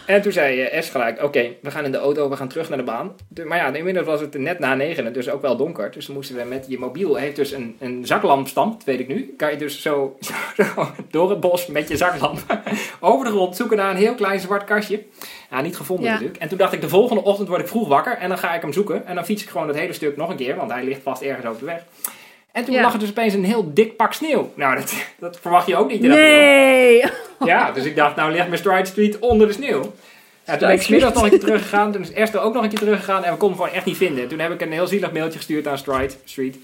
[0.07, 2.69] En toen zei eh, S gelijk, oké, we gaan in de auto, we gaan terug
[2.69, 3.13] naar de baan.
[3.29, 5.91] De- maar ja, inmiddels was het net na negenen, dus ook wel donker.
[5.91, 9.09] Dus dan moesten we met je mobiel, heeft dus een, een zaklampstamp, dat weet ik
[9.09, 9.35] nu.
[9.37, 12.39] Kan je dus zo, zo, zo door het bos met je zaklamp
[13.01, 15.03] over de grond zoeken naar een heel klein zwart kastje.
[15.53, 16.13] Ja, niet gevonden Ja.
[16.13, 16.39] natuurlijk.
[16.39, 18.63] En toen dacht ik, de volgende ochtend word ik vroeg wakker en dan ga ik
[18.63, 19.07] hem zoeken.
[19.07, 21.23] En dan fiets ik gewoon het hele stuk nog een keer, want hij ligt vast
[21.23, 21.85] ergens over de weg.
[22.53, 22.83] En toen Ja.
[22.83, 24.53] lag er dus opeens een heel dik pak sneeuw.
[24.55, 26.01] Nou, dat, dat verwacht je ook niet.
[26.01, 27.05] Nee!
[27.45, 29.93] Ja, dus ik dacht, nou ligt mijn Stride Street onder de sneeuw.
[30.47, 31.93] Ja, toen ben ik smiddags nog een keer teruggegaan.
[31.93, 33.25] Toen is Esther ook nog een keer teruggegaan.
[33.25, 34.29] En we konden hem gewoon echt niet vinden.
[34.29, 36.57] Toen heb ik een heel zielig mailtje gestuurd aan Stride Street.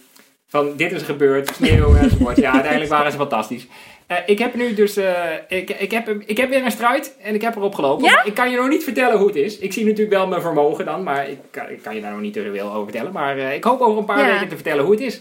[0.50, 2.36] Van, dit is gebeurd, sneeuw enzovoort.
[2.36, 3.66] Ja, uiteindelijk waren ze fantastisch.
[4.06, 7.34] Eh, ik heb nu dus, eh, ik, ik, heb, ik heb weer een Stride en
[7.34, 8.04] ik heb erop gelopen.
[8.04, 8.24] Ja?
[8.24, 9.58] Ik kan je nog niet vertellen hoe het is.
[9.58, 12.20] Ik zie natuurlijk wel mijn vermogen dan, maar ik kan, ik kan je daar nog
[12.20, 13.12] niet te veel over vertellen.
[13.12, 14.32] Maar eh, ik hoop over een paar Ja.
[14.32, 15.20] weken te vertellen hoe het is.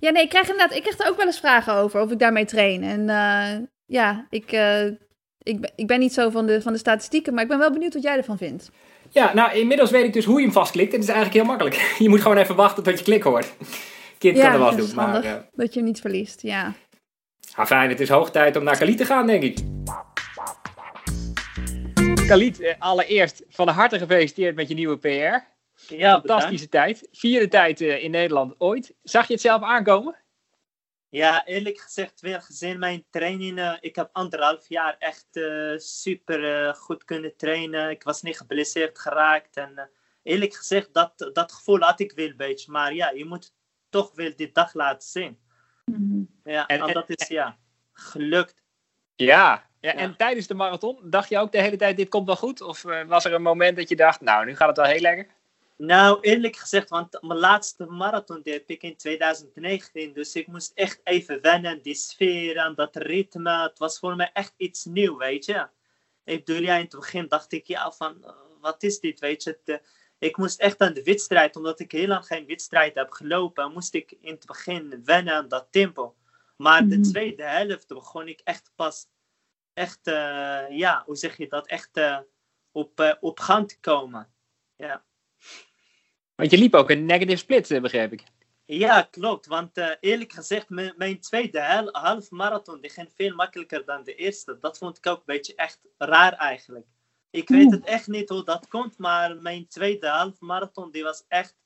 [0.00, 2.18] Ja, nee, ik krijg inderdaad, ik krijg er ook wel eens vragen over, of ik
[2.18, 2.82] daarmee train.
[2.82, 3.06] En
[3.86, 4.44] ja, ik,
[5.42, 7.72] ik, ben- ik ben niet zo van de, van de statistieken, maar ik ben wel
[7.72, 8.70] benieuwd wat jij ervan vindt.
[9.10, 10.92] Ja, nou inmiddels weet ik dus hoe je hem vastklikt.
[10.92, 11.74] En het is eigenlijk heel makkelijk.
[12.04, 13.52] Je moet gewoon even wachten tot je klik hoort.
[14.18, 14.94] Kind Ja, kan er wel dat doen.
[14.94, 16.72] Maar, eh, Dat je hem niet verliest, ja.
[17.54, 19.58] ah, fijn, het is hoog tijd om naar Khalid te gaan, denk ik.
[22.26, 25.54] Khalid, eh, allereerst van harte gefeliciteerd met je nieuwe PR.
[25.94, 27.08] Ja, Fantastische tijd.
[27.12, 28.94] Vierde tijd uh, in Nederland ooit.
[29.02, 30.16] Zag je het zelf aankomen?
[31.08, 33.78] Ja, eerlijk gezegd, weer gezien mijn trainingen.
[33.80, 37.90] Ik heb anderhalf jaar echt uh, super uh, goed kunnen trainen.
[37.90, 39.56] Ik was niet geblesseerd geraakt.
[39.56, 39.90] En
[40.22, 42.72] eerlijk gezegd, dat, dat gevoel had ik wel een beetje.
[42.72, 43.54] Maar ja, je moet
[43.88, 45.38] toch wel die dag laten zien.
[45.84, 46.28] Mm.
[46.44, 47.56] Ja, en, en, dat is ja,
[47.92, 48.62] gelukt.
[49.16, 52.36] Ja, ja, en tijdens de marathon, dacht je ook de hele tijd, dit komt wel
[52.36, 52.60] goed?
[52.60, 55.00] Of uh, was er een moment dat je dacht, nou, nu gaat het wel heel
[55.00, 55.26] lekker?
[55.76, 60.12] Nou, eerlijk gezegd, want mijn laatste marathon deed ik in 2019.
[60.12, 63.62] Dus ik moest echt even wennen, die sfeer en dat ritme.
[63.62, 65.68] Het was voor mij echt iets nieuws, weet je.
[66.24, 68.30] Ik bedoel, ja, in het begin dacht ik, ja, van, uh,
[68.60, 69.50] wat is dit, weet je.
[69.50, 69.88] Het, uh,
[70.18, 73.94] ik moest echt aan de wedstrijd, omdat ik heel lang geen wedstrijd heb gelopen, moest
[73.94, 76.14] ik in het begin wennen aan dat tempo.
[76.56, 76.90] Maar mm -hmm.
[76.90, 77.10] de mhm.
[77.10, 79.06] tweede helft begon ik echt pas
[79.72, 82.18] echt, uh, ja, hoe zeg je dat, echt uh,
[82.72, 84.28] op, uh, op gang te komen.
[84.76, 85.04] Ja.
[86.34, 88.22] Want je liep ook een negative split, begrijp ik.
[88.64, 89.46] Ja, klopt.
[89.46, 94.58] Want eerlijk gezegd, mijn tweede hel, half marathon, die ging veel makkelijker dan de eerste.
[94.60, 96.86] Dat vond ik ook een beetje echt raar eigenlijk.
[97.30, 101.24] Ik weet het echt niet hoe dat komt, maar mijn tweede half marathon, die was
[101.28, 101.56] echt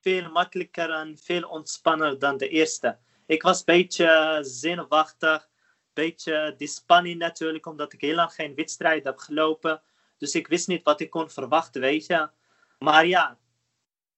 [0.00, 2.98] veel makkelijker en veel ontspanner dan de eerste.
[3.26, 5.48] Ik was een beetje zenuwachtig
[5.96, 9.82] beetje die spanning natuurlijk, omdat ik heel lang geen wedstrijd heb gelopen.
[10.18, 12.30] Dus ik wist niet wat ik kon verwachten, weet je.
[12.78, 13.38] Maar ja,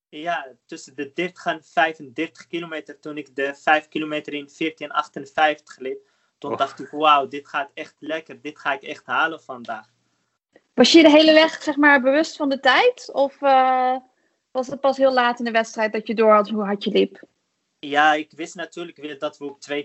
[0.09, 6.11] ja tussen de 30 en 35 kilometer, toen ik de 5 kilometer in 14,58 liep,
[6.39, 6.59] toen oh.
[6.59, 9.89] dacht ik, wauw, dit gaat echt lekker, dit ga ik echt halen vandaag.
[10.79, 13.12] Was je de hele weg, zeg maar, bewust van de tijd?
[13.12, 13.97] Of uh,
[14.51, 16.91] was het pas heel laat in de wedstrijd dat je door had hoe hard je
[16.91, 17.22] liep?
[17.79, 19.79] Ja, ik wist natuurlijk weer dat we op 2.10.30,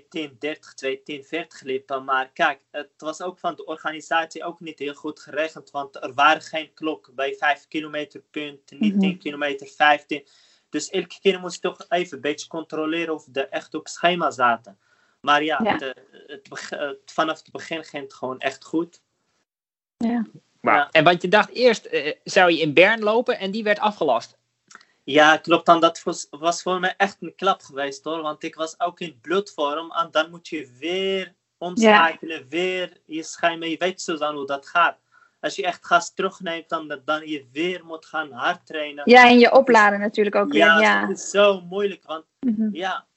[1.32, 2.04] 2.10.40 liepen.
[2.04, 5.72] Maar kijk, het was ook van de organisatie ook niet heel goed geregeld.
[5.72, 10.28] Want er waren geen klok bij 5 kilometer punt, niet 10 kilometer, 15.
[10.70, 14.32] Dus elke keer moest ik toch even een beetje controleren of we echt op schema
[14.32, 14.78] zaten.
[15.20, 15.72] Maar ja, ja.
[15.72, 15.96] Het,
[16.28, 19.02] het, het, vanaf het begin ging het gewoon echt goed.
[19.98, 20.26] Ja.
[20.72, 20.89] Ja.
[20.91, 24.38] En want je dacht eerst uh, zou je in Bern lopen en die werd afgelast.
[25.03, 25.66] Ja, klopt.
[25.66, 28.22] Dan dat was, was voor mij echt een klap geweest hoor.
[28.22, 29.91] Want ik was ook in bloedvorm.
[29.91, 32.45] En dan moet je weer omschakelen, ja.
[32.49, 33.70] weer je schijmen.
[33.70, 34.97] Je weet zo dan hoe dat gaat.
[35.39, 39.09] Als je echt gas terugneemt, dan, dan je weer moet gaan hard trainen.
[39.09, 40.61] Ja, en je opladen natuurlijk ook weer.
[40.61, 41.05] Ja, ja.
[41.07, 42.03] dat is zo moeilijk.
[42.03, 42.70] Want mm -hmm.
[42.76, 43.07] ja,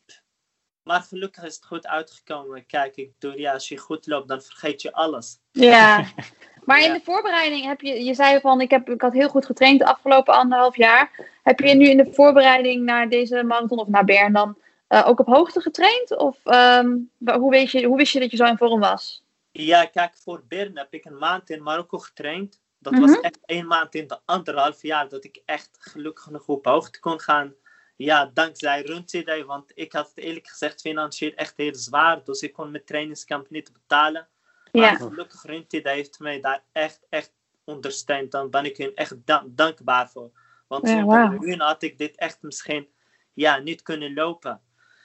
[0.83, 2.67] maar gelukkig is het goed uitgekomen.
[2.67, 5.39] Kijk, ik bedoel, ja, als je goed loopt, dan vergeet je alles.
[5.53, 6.05] Ja,
[6.67, 9.47] Maar in de voorbereiding heb je, je zei van ik, heb, ik had heel goed
[9.47, 11.31] getraind de afgelopen anderhalf jaar.
[11.43, 14.59] Heb je nu in de voorbereiding naar deze marathon of naar Bern dan
[14.89, 16.17] uh, ook op hoogte getraind?
[16.17, 19.25] Of um, hoe, weet je, hoe wist je dat je zo in vorm was?
[19.51, 22.61] Ja, kijk, voor Bern heb ik een maand in Marokko getraind.
[22.79, 23.09] Dat mm -hmm.
[23.09, 27.01] was echt één maand in de anderhalf jaar dat ik echt gelukkig nog op hoogte
[27.01, 27.55] kon gaan.
[27.97, 32.25] Ja, dankzij Run want ik had het eerlijk gezegd financieel echt heel zwaar.
[32.25, 34.29] Dus ik kon mijn trainingskamp niet betalen.
[34.81, 34.97] Maar ja.
[34.97, 37.33] gelukkig Rinti heeft mij daar echt, echt
[37.65, 38.33] ondersteund.
[38.33, 40.31] Dan ben ik hun echt dank dankbaar voor.
[40.67, 41.45] Want ja, zonder wow.
[41.45, 42.89] hun had ik dit echt misschien
[43.33, 44.61] ja, niet kunnen lopen.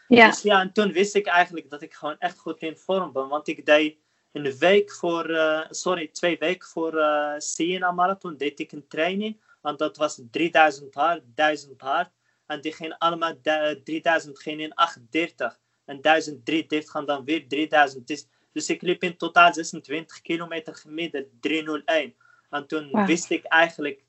[0.07, 0.27] Ja.
[0.27, 3.27] Dus ja, en toen wist ik eigenlijk dat ik gewoon echt goed in vorm ben.
[3.27, 3.97] Want ik deed
[4.31, 9.41] een week voor, uh, sorry, twee weken voor uh, Siena Marathon deed ik een training.
[9.61, 12.09] Want dat was 3000 hard, 1000 hard.
[12.45, 15.59] En die gingen allemaal, 3000 gingen in 830.
[15.85, 18.07] En 1033 gaan dan weer 3000.
[18.07, 22.15] Dus dus ik liep in totaal 26 kilometer gemiddeld 301.
[22.49, 23.05] En toen wow.
[23.05, 24.03] wist ik eigenlijk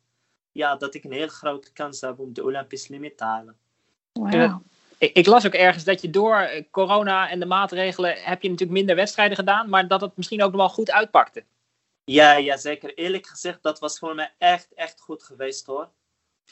[0.52, 3.56] ja, dat ik een heel grote kans heb om de Olympische limiet te halen.
[4.12, 4.60] Wow.
[4.98, 8.78] Ik, ik, las ook ergens dat je door corona en de maatregelen heb je natuurlijk
[8.78, 11.44] minder wedstrijden gedaan, maar dat het misschien ook nog wel goed uitpakte.
[12.04, 12.94] Ja, ja, zeker.
[12.94, 15.88] Eerlijk gezegd, dat was voor mij echt, echt goed geweest hoor.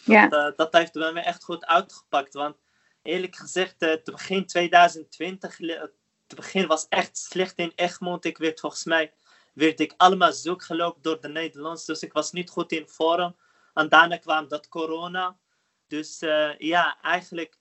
[0.04, 0.28] Ja.
[0.28, 2.34] Dat, uh, dat heeft bij mij echt goed uitgepakt.
[2.34, 2.56] Want
[3.02, 5.58] eerlijk gezegd, uh, te begin 2020,
[6.30, 8.24] het begin was echt slecht in Egmond.
[8.24, 9.12] Ik werd volgens mij
[9.52, 11.84] werd ik allemaal zoek gelopen door de Nederlanders.
[11.84, 13.36] Dus ik was niet goed in vorm.
[13.74, 15.36] En daarna kwam dat corona.
[15.86, 17.58] Dus uh, ja, eigenlijk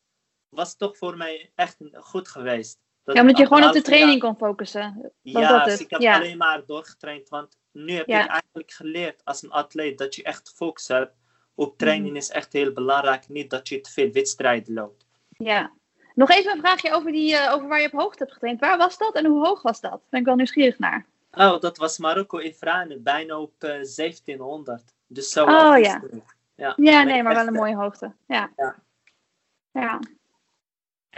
[0.49, 2.79] was het toch voor mij echt goed geweest.
[3.03, 4.31] Dat ja, omdat je gewoon op de training jaar...
[4.31, 5.13] kon focussen.
[5.21, 6.15] Ja, dat dus ik heb ja.
[6.15, 7.29] alleen maar doorgetraind.
[7.29, 8.23] Want nu heb ja.
[8.23, 11.13] ik eigenlijk geleerd als een atleet dat je echt focus hebt.
[11.55, 12.15] Op training mm.
[12.15, 13.29] is echt heel belangrijk.
[13.29, 15.05] Niet dat je te veel wedstrijden loopt.
[15.29, 15.73] Ja,
[16.19, 18.59] nog even een vraagje over, die, uh, over waar je op hoogte hebt getraind.
[18.59, 19.91] Waar was dat en hoe hoog was dat?
[19.91, 21.05] Daar ben ik wel nieuwsgierig naar.
[21.31, 24.83] Oh, dat was Marokko in Franen, bijna op uh, 1700.
[25.07, 25.43] Dus zo.
[25.43, 26.01] Oh ja.
[26.55, 26.73] ja.
[26.75, 28.11] Ja, nee, maar wel een mooie hoogte.
[28.27, 28.49] Ja.
[28.55, 28.75] Ja.
[29.71, 29.99] ja.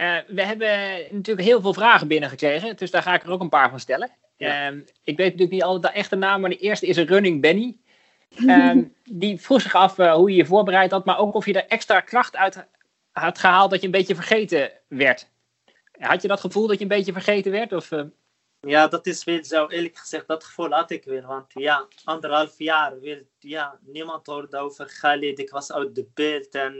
[0.00, 0.68] Uh, we hebben
[1.10, 4.10] natuurlijk heel veel vragen binnengekregen, dus daar ga ik er ook een paar van stellen.
[4.36, 4.70] Ja.
[4.70, 7.40] Uh, ik weet natuurlijk niet altijd de echte naam, maar de eerste is een Running
[7.40, 7.76] Benny.
[8.46, 8.82] Ehm,
[9.22, 11.68] die vroeg zich af eh, hoe je je voorbereid had, maar ook of je er
[11.68, 12.66] extra kracht uit
[13.12, 15.30] had gehaald dat je een beetje vergeten werd.
[15.98, 17.72] Had je dat gevoel dat je een beetje vergeten werd?
[17.72, 18.02] Of, eh?
[18.60, 19.66] Ja, dat is wel zo.
[19.66, 21.22] Eerlijk gezegd, dat gevoel had ik wel.
[21.22, 25.38] Want ja, anderhalf jaar, weer, ja, niemand hoorde over Khalid.
[25.38, 26.74] Ik was uit de beeld en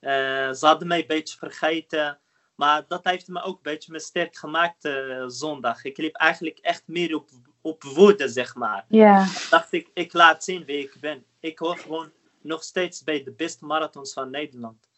[0.00, 2.18] uh, ze hadden mij een beetje vergeten.
[2.54, 5.84] Maar dat heeft me ook een beetje me sterk gemaakt uh, zondag.
[5.84, 7.28] Ik liep eigenlijk echt meer op,
[7.60, 8.84] op woede, zeg maar.
[8.88, 9.26] Ja.
[9.50, 11.24] Dacht ik, ik laat zien wie ik ben.
[11.40, 12.12] Ik hoor gewoon
[12.42, 14.88] nog steeds bij de beste marathons van Nederland.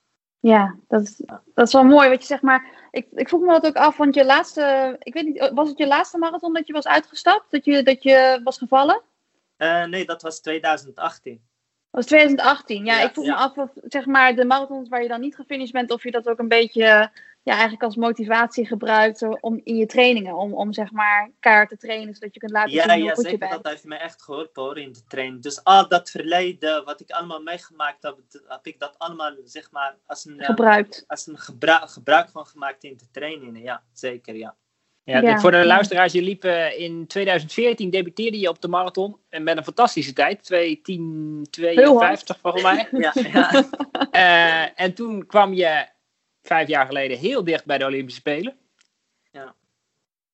[0.41, 1.23] Ja, dat is,
[1.55, 2.09] dat is wel mooi.
[2.09, 5.15] Wat je zeg maar, ik, ik vroeg me dat ook af, want je laatste, ik
[5.15, 7.51] weet niet, was het je laatste marathon dat je was uitgestapt?
[7.51, 9.03] Dat je, dat je was gevallen?
[9.59, 11.33] Uh, nee, dat was 2018.
[11.33, 11.41] Dat
[11.91, 12.85] was 2018.
[12.85, 13.35] Ja, ja ik vroeg ja.
[13.35, 16.11] me af of zeg maar de marathons waar je dan niet gefinished bent, of je
[16.11, 17.11] dat ook een beetje
[17.49, 20.35] ja, eigenlijk als motivatie gebruikt om in je trainingen.
[20.35, 23.15] Om, om zeg maar kaart te trainen, zodat je kunt laten ja, zien hoe ja,
[23.15, 23.63] goed zeker, je bent.
[23.63, 25.43] dat heeft me echt geholpen hoor, in de training.
[25.43, 28.17] Dus al dat verleden, wat ik allemaal meegemaakt heb,
[28.49, 31.05] heb ik dat allemaal zeg maar als een, gebruikt.
[31.07, 33.63] als een gebruik, gebruik van gemaakt in de trainingen.
[33.63, 34.57] Ja, zeker, ja.
[35.05, 39.17] Ja, ja, voor de luisteraars, je liep uh, in 2014, debuteerde je op de marathon
[39.29, 42.89] en met een fantastische tijd, 2.10.52 volgens mij.
[42.91, 43.65] ja, ja.
[44.13, 45.87] uh, en toen kwam je
[46.49, 48.57] vijf jaar geleden heel dicht bij de Olympische Spelen.
[49.31, 49.55] Ja.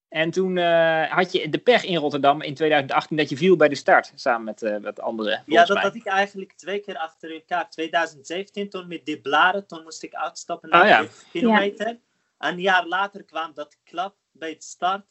[0.09, 3.69] En toen uh, had je de pech in Rotterdam in 2018 dat je viel bij
[3.69, 5.43] de start, samen met, uh, met anderen.
[5.47, 7.71] Ja, dat had ik eigenlijk twee keer achter elkaar.
[7.71, 10.97] 2017, toen met die blaren, toen moest ik uitstappen naar oh, ja.
[10.97, 11.89] 5 kilometer.
[11.89, 11.99] Ja.
[12.39, 15.07] Een jaar later kwam dat klap bij de start.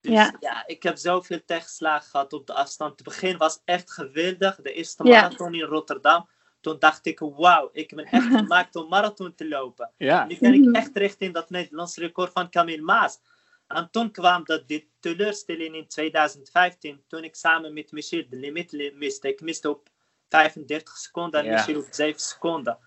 [0.00, 0.36] Dus ja.
[0.40, 0.66] ja.
[0.66, 2.92] ik heb zoveel tegenslagen gehad op de afstand.
[2.92, 4.56] Het begin was echt geweldig.
[4.56, 6.28] De eerste marathon in Rotterdam
[6.60, 9.90] toen dacht ik, wauw, ik ben echt gemaakt om marathon te lopen.
[9.96, 10.26] Ja.
[10.26, 13.18] Nu ben ik echt richting dat Nederlands record van Camille Maas.
[13.66, 18.92] En toen kwam dat die teleurstelling in 2015, toen ik samen met Michel de limiet
[18.94, 19.28] miste.
[19.28, 19.88] Ik miste op
[20.28, 21.52] 35 seconden en Ja.
[21.52, 22.78] Michel op 7 seconden.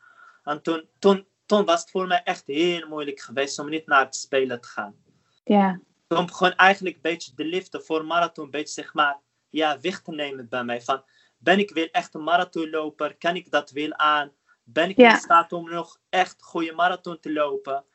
[0.43, 4.05] En toen, toen, toen was het voor mij echt heel moeilijk geweest om niet naar
[4.05, 4.95] het spelen te gaan.
[5.43, 9.19] Ja, Toen begon eigenlijk een beetje de liefde voor marathon, een beetje zeg maar,
[9.49, 10.81] ja, weg te nemen bij mij.
[10.81, 11.03] Van,
[11.43, 13.15] ben ik weer echt een marathonloper?
[13.17, 14.31] Kan ik dat wel aan?
[14.63, 15.11] Ben ik Ja.
[15.11, 17.85] in staat om nog echt goede marathon te lopen?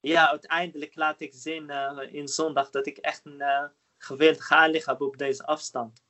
[0.00, 3.64] Ja, uiteindelijk laat ik zien eh, in zondag dat ik echt een uh,
[3.98, 6.02] geweldig aanleg heb op deze afstand.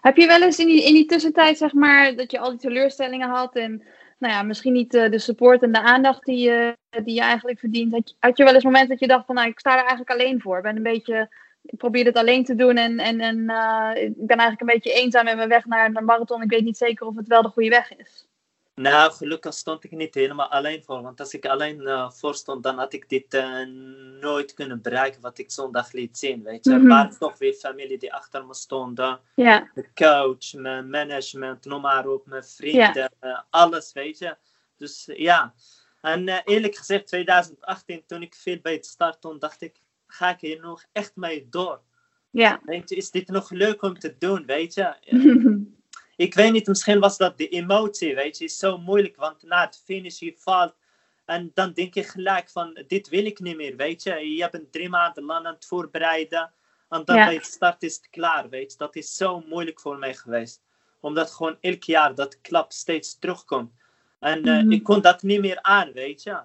[0.00, 2.58] Heb je wel eens in die, in die tussentijd, zeg maar, dat je al die
[2.58, 3.82] teleurstellingen had en
[4.18, 7.58] nou ja, misschien niet eh, de support en de aandacht die, je die je eigenlijk
[7.58, 7.92] verdient.
[7.92, 9.78] Had je, had je wel eens moment dat je dacht van, nou, ik sta er
[9.78, 10.56] eigenlijk alleen voor.
[10.56, 11.28] Ik ben een beetje,
[11.70, 14.92] ik probeer dit alleen te doen en, en, en eh, ik ben eigenlijk een beetje
[14.92, 16.42] eenzaam in mijn weg naar een marathon.
[16.42, 18.26] Ik weet niet zeker of het wel de goede weg is.
[18.74, 21.02] Nou, gelukkig stond ik niet helemaal alleen voor.
[21.02, 23.66] Want als ik alleen uh, voor stond, dan had ik dit uh,
[24.20, 26.42] nooit kunnen bereiken wat ik zondag liet zien.
[26.42, 26.80] Weet je, Mhm.
[26.80, 29.20] er waren toch weer familie die achter me stonden.
[29.34, 33.10] De coach, mijn management, noem maar op, mijn vrienden,
[33.50, 34.36] alles, weet je.
[34.76, 35.54] Dus ja.
[36.00, 40.40] En eerlijk gezegd, 2018, toen ik viel bij het start, toen dacht ik, ga ik
[40.40, 41.80] hier nog echt mee door?
[42.30, 42.60] ja.
[42.64, 44.94] Weet je, is dit nog leuk om te doen, weet je?
[46.16, 49.60] ik weet niet, misschien was dat de emotie, weet je, is zo moeilijk, want na
[49.64, 50.74] het finish je valt
[51.24, 54.34] en dan denk je gelijk van, dit wil ik niet meer, weet je.
[54.36, 56.52] Je bent drie maanden lang aan het voorbereiden
[56.88, 57.24] en dan Ja.
[57.24, 58.78] bij het start is het klaar, weet je.
[58.78, 60.62] Dat is zo moeilijk voor mij geweest,
[61.00, 63.72] omdat gewoon elk jaar dat klap steeds terugkomt.
[64.20, 64.72] En eh, Mhm.
[64.72, 66.40] ik kon dat niet meer aan, weet je.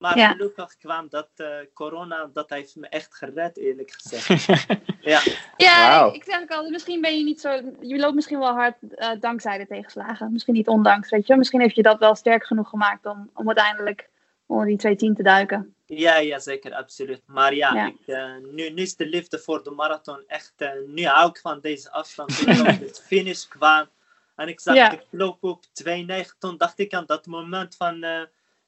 [0.00, 0.30] Maar Ja.
[0.30, 4.46] gelukkig kwam dat eh, corona, dat heeft me echt gered, eerlijk gezegd.
[5.00, 5.20] ja.
[5.56, 7.50] Ja, ik, ik zeg ook altijd, misschien ben je niet zo...
[7.80, 10.32] Je loopt misschien wel hard eh, dankzij de tegenslagen.
[10.32, 11.36] Misschien niet ondanks, weet je.
[11.36, 14.08] Misschien heeft je dat wel sterk genoeg gemaakt om, om uiteindelijk
[14.46, 15.74] onder die 210 te duiken.
[15.86, 17.22] Ja, ja, zeker, absoluut.
[17.26, 17.86] Maar ja, Ja.
[17.86, 20.52] Ik, eh, nu, nu is de liefde voor de marathon echt.
[20.56, 22.36] eh, nu hou ik van deze afstand.
[22.38, 23.88] Toen ik op het finish kwam
[24.36, 24.90] en ik zag Ja.
[24.92, 26.38] ik loop op 2,9.
[26.38, 28.20] Toen dacht ik aan dat moment van eh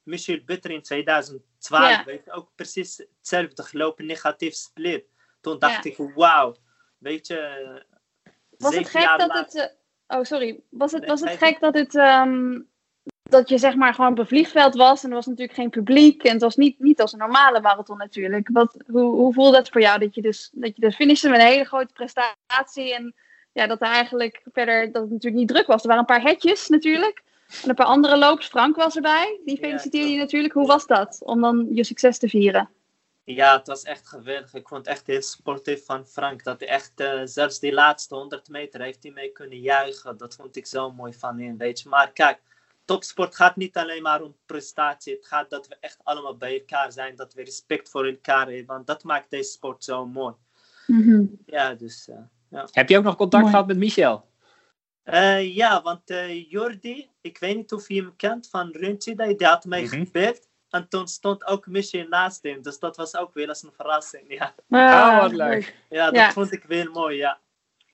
[0.03, 1.89] Michel Butter in 2012.
[1.89, 2.03] Ja.
[2.05, 5.05] Weet je, ook precies hetzelfde gelopen, negatief split.
[5.41, 5.89] Toen dacht Ja.
[5.89, 6.55] ik, wauw.
[6.97, 7.83] Weet je.
[8.57, 9.75] Was het gek dat later- het...
[10.07, 10.59] eh, oh, sorry.
[10.69, 11.37] Was het, was het nee.
[11.37, 11.95] gek dat het...
[11.95, 12.59] ehm,
[13.23, 16.23] dat je zeg maar gewoon op een vliegveld was en er was natuurlijk geen publiek.
[16.23, 18.49] En het was niet, niet als een normale marathon natuurlijk.
[18.51, 19.99] Wat, hoe, hoe voelde dat voor jou?
[19.99, 22.93] Dat je dus, dat je dus finishte met een hele grote prestatie.
[22.95, 23.15] En
[23.51, 25.81] ja, dat er eigenlijk verder, dat het natuurlijk niet druk was.
[25.81, 27.23] Er waren een paar hetjes natuurlijk.
[27.63, 28.47] En een paar andere lopers.
[28.47, 29.39] Frank was erbij.
[29.45, 30.53] Die Ja, feliciteerde je natuurlijk.
[30.53, 31.21] Hoe was dat?
[31.23, 32.69] Om dan je succes te vieren.
[33.25, 34.53] Ja, het was echt geweldig.
[34.53, 36.43] Ik vond het echt heel sportief van Frank.
[36.43, 40.17] Dat hij echt, eh, zelfs die laatste 100 meter heeft hij mee kunnen juichen.
[40.17, 41.89] Dat vond ik zo mooi van hem, weet je.
[41.89, 42.41] Maar kijk,
[42.85, 45.13] topsport gaat niet alleen maar om prestatie.
[45.13, 47.15] Het gaat dat we echt allemaal bij elkaar zijn.
[47.15, 48.65] Dat we respect voor elkaar hebben.
[48.65, 50.33] Want dat maakt deze sport zo mooi.
[51.45, 52.09] Ja, dus...
[52.49, 53.55] eh, Heb je ook nog contact Mooi.
[53.55, 54.25] gehad met Michel?
[55.03, 59.47] Eh, ja, want eh, Jordi, ik weet niet of je hem kent van Runtida, die
[59.47, 59.89] had mij Mhm.
[60.05, 60.47] gebeld.
[60.69, 64.33] En toen stond ook Michel naast hem, dus dat was ook weer eens een verrassing.
[64.37, 65.75] Ja, Oh, wat leuk.
[65.89, 66.31] ja dat Ja.
[66.31, 67.39] vond ik wel mooi, ja.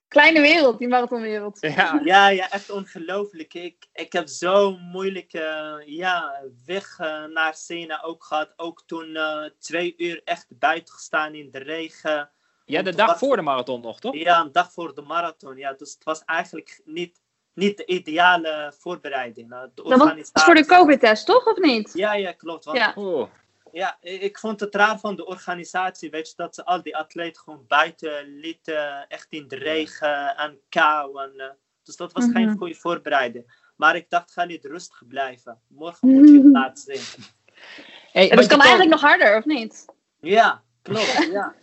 [0.08, 1.58] Kleine wereld, die marathonwereld.
[1.76, 2.02] Ja.
[2.04, 3.54] Ja, ja, echt ongelooflijk.
[3.54, 8.54] Ik, ik heb zo'n moeilijke ja, weg eh, naar Sena ook gehad.
[8.56, 12.30] Ook toen eh, twee uur echt buiten gestaan in de regen.
[12.70, 14.16] Ja, de dag voor de marathon nog, toch?
[14.16, 15.58] Ja, een dag voor de marathon.
[15.58, 17.22] Ja, dus het was eigenlijk niet,
[17.54, 19.50] niet de ideale voorbereiding.
[19.50, 21.46] Nou, de Dat was organisatie- voor de COVID-test, toch?
[21.46, 21.92] Of niet?
[21.94, 22.66] Ja, ja, klopt.
[22.66, 22.94] Want, ja.
[22.96, 23.02] Ja.
[23.02, 24.22] Oeh.
[24.22, 27.64] ik vond het raar van de organisatie, weet je, dat ze al die atleten gewoon
[27.68, 31.22] buiten lieten, echt in de regen en kou.
[31.24, 31.48] En, eh,
[31.84, 32.58] dus dat was geen Mhm.
[32.58, 33.68] goede voorbereiding.
[33.76, 35.60] Maar ik dacht, ga niet rustig blijven.
[35.68, 37.26] Morgen moet je het laten zien.
[38.12, 39.86] Hey, Ja, dus je kan eigenlijk nog harder, of niet?
[40.20, 41.30] Ja, klopt.
[41.32, 41.56] Ja.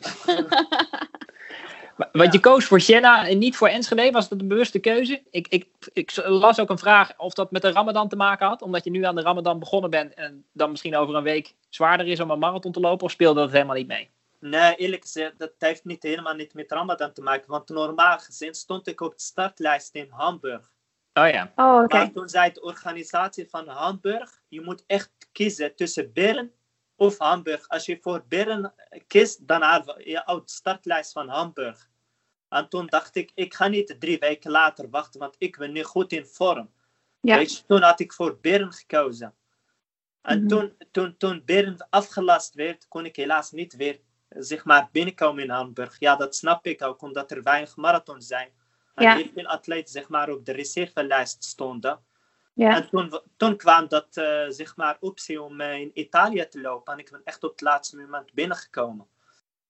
[2.12, 4.11] Want je koos voor Siena en niet voor Enschede.
[4.11, 5.22] Was dat een bewuste keuze?
[5.31, 8.62] Ik, ik, ik las ook een vraag of dat met de Ramadan te maken had.
[8.62, 12.07] Omdat je nu aan de Ramadan begonnen bent en dan misschien over een week zwaarder
[12.07, 13.07] is om een marathon te lopen.
[13.07, 14.11] Of speelde dat helemaal niet mee?
[14.41, 17.51] Nee, eerlijk gezegd, dat heeft niet, helemaal niet met Ramadan te maken.
[17.51, 20.70] Want normaal gezien stond ik op de startlijst in Hamburg.
[21.14, 21.53] Oh ja.
[21.57, 21.97] Oh, oké.
[21.97, 26.53] Maar toen zei de organisatie van Hamburg, je moet echt kiezen tussen Bern
[26.97, 27.69] of Hamburg.
[27.69, 28.73] Als je voor Bern
[29.07, 29.61] kiest, dan
[30.05, 31.89] je uit de startlijst van Hamburg.
[32.49, 35.83] En toen dacht ik, ik ga niet drie weken later wachten, want ik ben nu
[35.83, 36.71] goed in vorm.
[37.21, 37.37] Ja.
[37.37, 39.35] Weet je, toen had ik voor Bern gekozen.
[40.23, 40.49] En Mhm.
[40.49, 45.51] toen, toen, toen Bern afgelast werd, kon ik helaas niet weer zeg maar, binnenkomen in
[45.51, 45.97] Hamburg.
[45.99, 48.51] Ja, dat snap ik ook, omdat er weinig marathons zijn.
[48.95, 49.17] En Ja.
[49.17, 52.05] heel veel atleten zeg maar, op de reservelijst stonden.
[52.57, 52.77] Ja.
[52.77, 56.93] En toen, toen kwam dat eh, zeg maar, optie om eh, in Italië te lopen.
[56.93, 59.07] En ik ben echt op het laatste moment binnengekomen.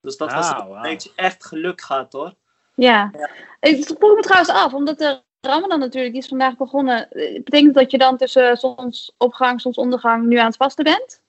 [0.01, 2.35] Dus dat was een beetje echt geluk gehad hoor.
[2.75, 3.11] Ja.
[3.13, 3.31] Ja.
[3.61, 7.11] Ik vroeg me trouwens af, omdat de Ramadan natuurlijk die is vandaag begonnen.
[7.11, 11.23] eh, Betekent dat je dan tussen zonsopgang, zonsondergang nu aan het vasten bent?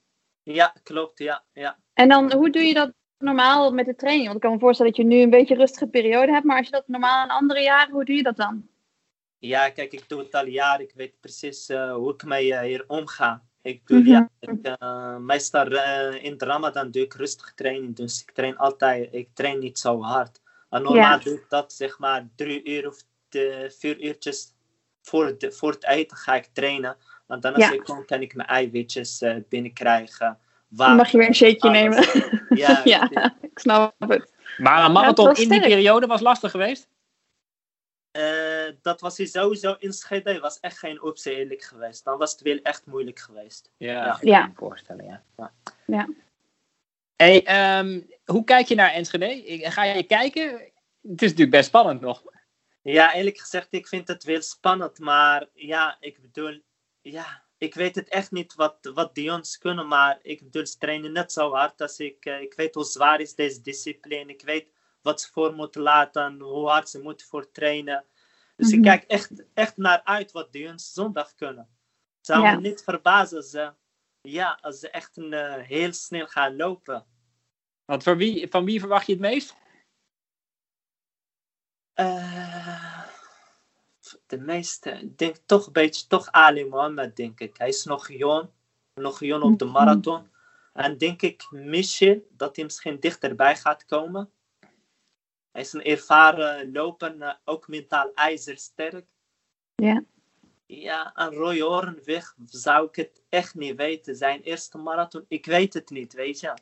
[0.43, 1.19] Ja, klopt.
[1.19, 1.77] Ja, ja.
[1.93, 4.25] En dan, hoe doe je dat normaal met de training?
[4.25, 6.45] Want ik kan me voorstellen dat je nu een beetje een rustige periode hebt.
[6.45, 8.67] Maar als je dat normaal in andere jaren, hoe doe je dat dan?
[9.39, 10.85] Ja, kijk, ik doe het al jaren.
[10.85, 13.41] Ik weet precies eh, hoe ik mee eh, hier omga.
[13.61, 14.09] Ik doe, Mhm.
[14.09, 17.95] ja, ik, eh, meestal eh, in de Ramadan doe ik rustig training.
[17.95, 20.41] Dus ik train altijd, ik train niet zo hard.
[20.69, 21.17] En normaal Ja.
[21.17, 22.97] doe ik dat zeg maar drie uur of
[23.29, 24.53] de, vier uurtjes
[25.01, 26.97] voor, de, voor het eten ga ik trainen.
[27.27, 27.71] Want dan als Ja.
[27.73, 30.37] ik kom, kan ik mijn eiwitjes eh, binnenkrijgen.
[30.69, 32.03] Dan mag je weer een shakeje nemen.
[32.49, 33.09] Ja, ja,
[33.41, 34.31] ik snap het.
[34.57, 36.89] Maar een marathon in die periode was lastig geweest?
[38.17, 40.39] Eh, dat was hier sowieso in Schede.
[40.39, 42.03] was echt geen optie eerlijk geweest.
[42.03, 43.71] Dan was het wel echt moeilijk geweest.
[43.77, 44.13] Ja, Ja.
[44.13, 44.45] ik kan Ja.
[44.47, 45.23] me voorstellen, ja.
[45.37, 45.53] Ja.
[45.87, 46.07] Ja.
[47.15, 49.59] Hey, ehm, hoe kijk je naar Enschede?
[49.71, 50.49] Ga je kijken?
[51.01, 52.23] Het is natuurlijk best spannend nog.
[52.81, 54.99] Ja, eerlijk gezegd, ik vind het wel spannend.
[54.99, 56.61] Maar ja, ik bedoel,
[57.01, 59.87] ja, ik weet het echt niet wat, wat die jongens kunnen.
[59.87, 62.25] Maar ik bedoel, ze trainen net zo hard als ik.
[62.25, 64.31] eh, ik weet hoe zwaar is deze discipline.
[64.31, 64.71] Ik weet
[65.07, 68.05] wat ze voor moeten laten, hoe hard ze moeten voor trainen.
[68.55, 68.77] Dus Mhm.
[68.77, 71.69] ik kijk echt, echt naar uit wat die jongens zondag kunnen.
[72.17, 72.53] Het zou Ja.
[72.55, 73.73] me niet verbazen als ze,
[74.21, 77.05] ja, als ze echt een, eh, heel snel gaan lopen.
[77.85, 79.55] Want voor wie, van wie verwacht je het meest?
[81.93, 83.03] Eh,
[84.27, 87.57] de meeste, ik denk toch een beetje, toch Ali Mohammed, denk ik.
[87.57, 88.49] Hij is nog jong,
[88.93, 89.73] nog jong op de Mhm.
[89.73, 90.31] marathon.
[90.73, 94.31] En denk ik, Michel, dat hij misschien dichterbij gaat komen.
[95.51, 99.05] Hij is een ervaren loper, eh, ook mentaal ijzersterk.
[99.75, 100.03] Ja.
[100.65, 104.15] Ja, en Roy Orenweg zou ik het echt niet weten.
[104.15, 106.53] Zijn eerste marathon, ik weet het niet, weet je.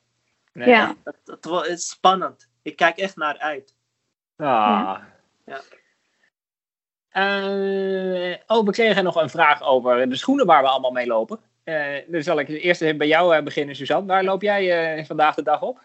[0.54, 0.70] Nee.
[0.70, 0.96] Ja.
[1.04, 2.50] Het, is spannend.
[2.62, 3.76] Ik kijk echt naar uit.
[4.36, 4.98] Ah.
[5.46, 5.62] Ja.
[7.10, 11.40] Eh, oh, ik kreeg nog een vraag over de schoenen waar we allemaal mee lopen.
[11.64, 14.08] Eh dan zal ik eerst even bij jou beginnen, Suzanne.
[14.08, 15.82] Waar loop jij eh, vandaag de dag op?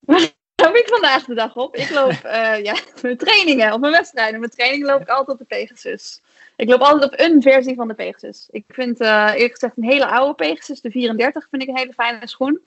[0.64, 1.76] loop ik vandaag de dag op?
[1.76, 4.40] Ik loop eh, ja, mijn trainingen of mijn wedstrijden.
[4.40, 6.20] Mijn training loop ik altijd op de Pegasus.
[6.56, 8.48] Ik loop altijd op een versie van de Pegasus.
[8.50, 11.92] Ik vind eh, eerlijk gezegd een hele oude Pegasus, de 34, vind ik een hele
[11.92, 12.60] fijne schoen.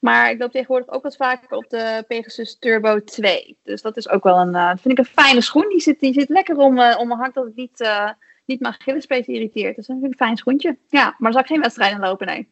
[0.00, 3.56] Maar ik loop tegenwoordig ook wat vaker op de Pegasus Turbo 2.
[3.62, 5.68] Dus dat is ook wel een, eh, vind ik een fijne schoen.
[5.68, 8.10] Die zit, die zit lekker om, eh, om mijn hak dat het niet, eh
[8.44, 9.76] niet mijn Achillespees irriteert.
[9.76, 10.78] Dus dat vind ik een fijn schoentje.
[10.88, 12.48] Ja, maar zal ik geen wedstrijden lopen, nee.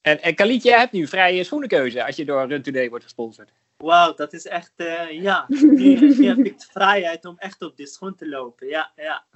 [0.00, 3.52] En, en jij hebt nu vrije schoenenkeuze als je door Run Today wordt gesponsord.
[3.84, 5.44] Wauw, dat is echt, eh, ja.
[5.48, 8.66] Nu, nu heb ik de vrijheid om echt op die schoen te lopen.
[8.66, 9.26] Ja, ja.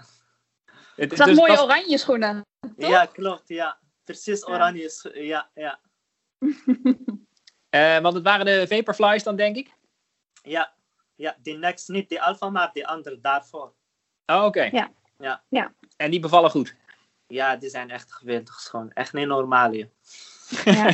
[0.96, 2.42] Het, Ik zag dus mooie oranje schoenen.
[2.78, 2.90] Toch?
[2.90, 3.78] Ja, klopt, ja.
[4.04, 4.82] Precies oranje.
[4.84, 5.80] is- Ja, ja.
[7.70, 9.74] eh, want het waren de Vaporflies dan, denk ik?
[10.42, 10.72] Ja,
[11.14, 11.36] ja.
[11.42, 13.74] Die next, niet die alpha, maar die andere daarvoor.
[14.26, 14.62] Oh, oké.
[14.62, 14.92] Ja.
[15.18, 15.42] Ja.
[15.48, 15.74] Ja.
[15.96, 16.76] En die bevallen goed.
[17.26, 18.90] Ja, die zijn echt geweldig schoon.
[18.92, 19.90] Echt niet normaal hier.
[20.64, 20.90] Ja.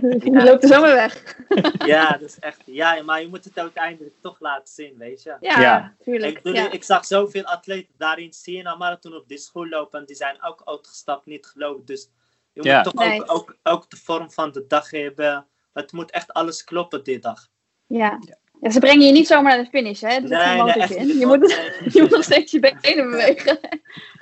[0.00, 1.36] Die loopt er zomaar weg.
[1.86, 2.62] Ja, dat is echt.
[2.64, 5.36] Ja, maar je moet het uiteindelijk toch laten zien, weet je.
[5.40, 5.94] Ja, Ja.
[6.04, 6.36] tuurlijk.
[6.36, 6.70] Ik, bedoel, Ja.
[6.70, 10.00] ik zag zoveel atleten daarin Siena Marathon op die school lopen.
[10.00, 11.84] En die zijn ook uitgestapt, niet gelopen.
[11.84, 12.08] Dus
[12.52, 12.74] je Ja.
[12.82, 13.20] moet toch Nee.
[13.22, 15.46] ook, ook, ook de vorm van de dag hebben.
[15.72, 17.46] Het moet echt alles kloppen die dag.
[17.86, 18.18] Ja.
[18.60, 20.08] ja, ze brengen je niet zomaar naar de finish, hè?
[20.08, 21.18] Er zit geen motortje echt in.
[21.18, 21.90] Je moet, Nee.
[21.94, 23.58] je moet nog steeds je benen bewegen.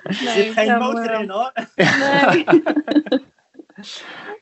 [0.03, 1.51] Er zit geen motor maar- in hoor.
[1.75, 2.43] Nee.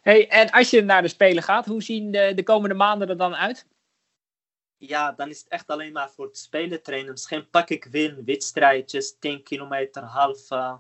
[0.02, 3.18] Hey, en als je naar de Spelen gaat, hoe zien de, de komende maanden er
[3.18, 3.66] dan uit?
[4.78, 7.12] Ja, dan is het echt alleen maar voor het spelen trainen.
[7.12, 10.52] Misschien pak ik weer wedstrijdjes, 10 kilometer, half.
[10.52, 10.74] eh,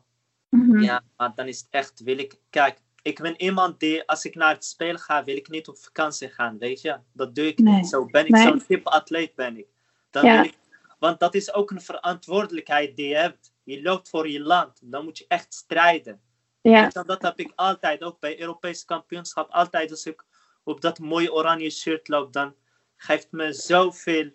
[0.49, 0.81] Mhm.
[0.81, 4.35] Ja, maar dan is het echt, wil ik, kijk, ik ben iemand die, als ik
[4.35, 6.97] naar het spelen ga, wil ik niet op vakantie gaan, weet je.
[7.13, 7.73] Dat doe ik Nee.
[7.75, 7.87] niet.
[7.87, 8.43] Zo ben ik Nee.
[8.47, 9.67] zo'n type atleet ben ik.
[10.09, 10.35] Dan Ja.
[10.35, 10.57] wil ik.
[10.99, 13.53] Want dat is ook een verantwoordelijkheid die je hebt.
[13.63, 16.21] Je loopt voor je land, dan moet je echt strijden.
[16.61, 16.87] Ja.
[16.87, 20.23] Dat heb ik altijd, ook bij Europese kampioenschap, altijd als ik
[20.63, 22.55] op dat mooie oranje shirt loop, dan
[22.95, 24.29] geeft me zoveel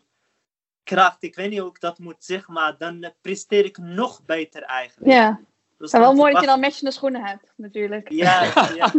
[0.84, 1.22] kracht.
[1.22, 5.10] Ik weet niet hoe ik dat moet zeggen, maar dan presteer ik nog beter eigenlijk.
[5.12, 5.40] ja.
[5.78, 8.10] Dus Maar wel mooi dat je dan matchende schoenen hebt, natuurlijk.
[8.10, 8.92] Ja, ja, ja.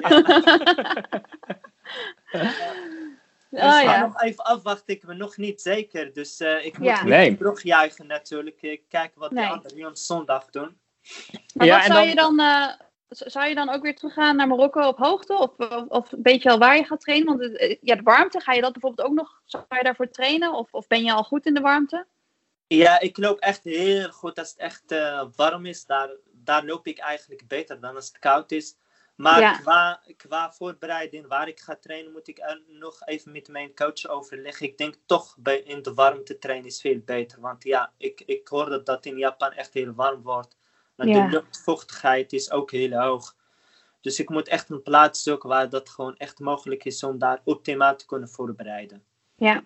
[3.49, 3.99] Dus Oh ga ja.
[4.05, 6.13] nog even afwachten, ik ben nog niet zeker.
[6.13, 6.99] Dus eh, ik moet Ja.
[6.99, 7.37] niet Nee.
[7.37, 8.61] terugjuichen natuurlijk.
[8.61, 9.45] Ik kijk wat Nee.
[9.45, 10.77] de anderen nu op zondag doen.
[11.53, 12.39] Maar Ja, wat en zou dan- je dan...
[12.39, 15.37] eh, zou je dan ook weer teruggaan naar Marokko op hoogte?
[15.37, 17.27] Of, of, of weet je al waar je gaat trainen?
[17.27, 19.41] Want het, eh, ja, de warmte, ga je dat bijvoorbeeld ook nog...
[19.45, 20.53] Zou je daarvoor trainen?
[20.53, 22.05] Of, of ben je al goed in de warmte?
[22.67, 25.85] Ja, ik loop echt heel goed als het echt eh, warm is.
[25.85, 28.77] Daar, daar loop ik eigenlijk beter dan als het koud is.
[29.15, 29.57] Maar Ja.
[29.57, 34.07] qua, qua voorbereiding, waar ik ga trainen, moet ik er nog even met mijn coach
[34.07, 34.65] overleggen.
[34.65, 37.41] Ik denk toch bij, in de warmte trainen is veel beter.
[37.41, 40.57] Want ja, ik, ik hoor dat dat in Japan echt heel warm wordt.
[40.97, 41.25] Maar Ja.
[41.25, 43.35] de luchtvochtigheid is ook heel hoog.
[44.01, 47.41] Dus ik moet echt een plaats zoeken waar dat gewoon echt mogelijk is om daar
[47.43, 49.03] optimaal te kunnen voorbereiden.
[49.35, 49.63] Ja.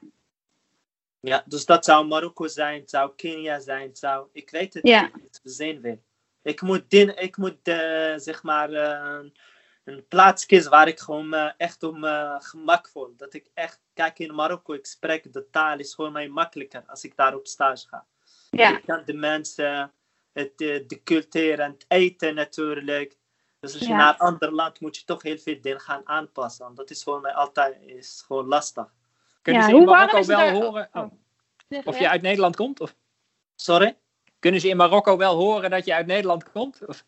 [1.20, 4.28] Ja, dus dat zou Marokko zijn, het zou Kenia zijn, het zou...
[4.32, 5.10] Ik weet het Ja.
[5.22, 6.00] niet, we zien weer.
[6.42, 9.20] Ik moet, din, ik moet eh, zeg maar, eh,
[9.84, 13.14] een plaats kiezen waar ik gewoon me echt om eh, gemak voel.
[13.18, 17.04] Dat ik echt, kijk in Marokko, ik spreek de taal, is voor mij makkelijker als
[17.04, 18.06] ik daar op stage ga.
[18.50, 18.78] Ja.
[18.78, 19.92] Ik kan de mensen,
[20.34, 23.18] het, eh, de cultuur en het eten natuurlijk.
[23.60, 23.96] Dus als je Ja.
[23.98, 26.66] naar een ander land moet je toch heel veel dingen gaan aanpassen.
[26.66, 28.94] Want dat is voor mij altijd is gewoon lastig.
[29.42, 30.52] Kunnen Ja, ze in Marokko wel daar?
[30.54, 31.02] horen Oh.
[31.70, 32.80] oh, of je uit Nederland komt?
[32.80, 32.96] Of
[33.56, 33.98] Sorry?
[34.40, 36.86] kunnen ze in Marokko wel horen dat je uit Nederland komt?
[36.86, 37.06] Of?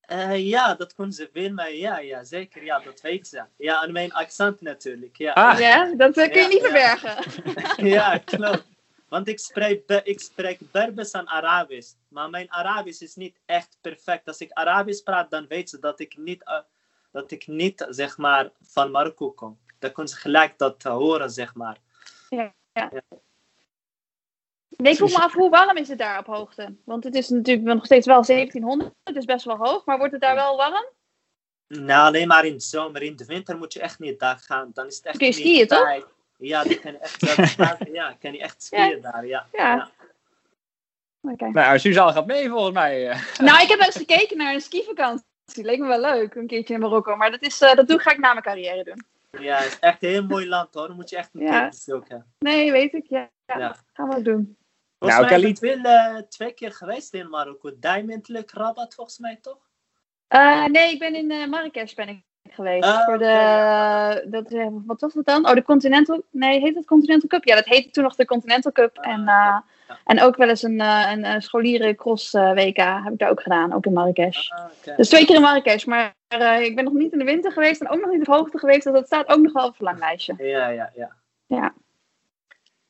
[0.00, 3.42] Eh, ja, dat kon ze wel, maar ja, ja, zeker, ja, dat weet ze.
[3.56, 5.32] Ja, en mijn accent natuurlijk, ja.
[5.32, 6.96] Ah, Ja, dat eh, kun je Ja, niet ja.
[6.96, 7.86] verbergen.
[7.96, 8.64] ja, klopt.
[9.12, 14.26] Want ik spreek, ik spreek Berbers en Arabisch, maar mijn Arabisch is niet echt perfect.
[14.26, 16.58] Als ik Arabisch praat, dan weet ze dat ik niet, eh,
[17.10, 19.58] dat ik niet zeg maar, van Marokko kom.
[19.78, 21.78] Dan kunnen ze gelijk dat horen, zeg maar.
[24.76, 26.74] Nee, ik vroeg me af, hoe warm is het daar op hoogte?
[26.84, 30.12] Want het is natuurlijk nog steeds wel 1700, het is best wel hoog, maar wordt
[30.12, 30.86] het daar wel warm?
[31.66, 33.02] Nou, alleen maar in de zomer.
[33.02, 34.70] In de winter moet je echt niet daar gaan.
[34.72, 36.10] Dan is het echt Kun je skiën, toch?
[36.48, 39.46] Ja, die kan echt, wel- ja, kan je echt skiën daar, ja.
[39.52, 39.90] Ja.
[41.20, 41.48] Oké.
[41.48, 43.08] Nou, Suzanne gaat mee volgens mij.
[43.10, 43.20] eh.
[43.46, 45.24] Nou, ik heb wel eens gekeken naar een skivakantie.
[45.54, 47.16] Leek me wel leuk, een keertje in Marokko.
[47.16, 49.04] Maar dat, is, eh, dat doe, ga ik na mijn carrière doen.
[49.42, 50.86] Ja, het is echt een heel mooi land hoor.
[50.86, 51.60] Dan moet je echt een Ja.
[51.60, 52.32] keer bezoeken.
[52.38, 53.06] Nee, weet ik.
[53.08, 53.58] Ja, ja.
[53.58, 53.76] Ja.
[53.92, 54.56] gaan we ook doen.
[54.98, 57.70] Volgens Nou, mij Khalid- ben ik wel eh, twee keer geweest in Marokko.
[57.78, 59.58] Diamond Rabat volgens mij toch?
[60.28, 62.84] Eh, nee, ik ben in eh Marrakesh ben ik geweest.
[62.84, 65.48] Ah, voor de, dat, wat was dat dan?
[65.48, 67.44] Oh, de Continental, nee, heet het Continental Cup?
[67.44, 68.98] Ja, dat heette toen nog de Continental Cup.
[68.98, 69.64] Ah, en, eh, ja.
[70.04, 73.42] en ook wel eens een, eh, een, eh, scholieren cross WK heb ik daar ook
[73.42, 74.50] gedaan, ook in Marrakesh.
[74.50, 74.96] Ah.
[74.96, 77.80] Dus twee keer in Marrakesh, maar eh, ik ben nog niet in de winter geweest
[77.80, 78.84] en ook nog niet op hoogte geweest.
[78.84, 80.34] Dus dat staat ook nog wel op het verlanglijstje.
[80.38, 80.90] Ja, ja,
[81.46, 81.74] ja.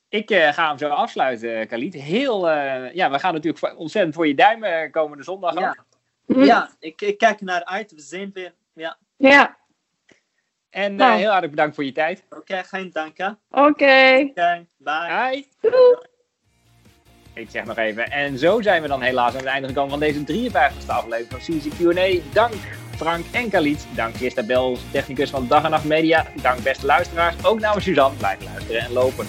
[0.08, 1.94] Ik eh, ga hem zo afsluiten, Khalid.
[1.94, 5.58] Heel, eh, ja, we gaan natuurlijk voor- ontzettend voor je duimen komende zondag.
[5.58, 5.84] Ja, ook.
[6.26, 6.44] Hm.
[6.44, 7.92] ja ik, ik kijk naar uit.
[7.92, 8.54] We zien weer.
[8.72, 8.96] Ja,
[9.30, 9.56] Ja,
[10.70, 11.12] En eh, Nou.
[11.16, 12.24] heel hartelijk bedankt voor je tijd.
[12.30, 13.26] oké, geen dank hè.
[13.50, 14.26] oké.
[14.30, 15.30] Oké, bye.
[15.30, 15.44] Hi.
[15.60, 15.96] Doei.
[17.34, 18.10] Ik zeg nog even.
[18.10, 21.40] En zo zijn we dan helaas aan het einde gekomen van deze 53e aflevering van
[21.40, 22.20] Suzy Q&A.
[22.32, 22.52] Dank
[22.96, 23.86] Frank en Khalid.
[23.94, 26.26] Dank Kirsta Bel, technicus van Dag en Nacht Media.
[26.42, 27.44] Dank beste luisteraars.
[27.44, 28.16] Ook namens Suzanne.
[28.16, 29.26] Blijf luisteren en lopen.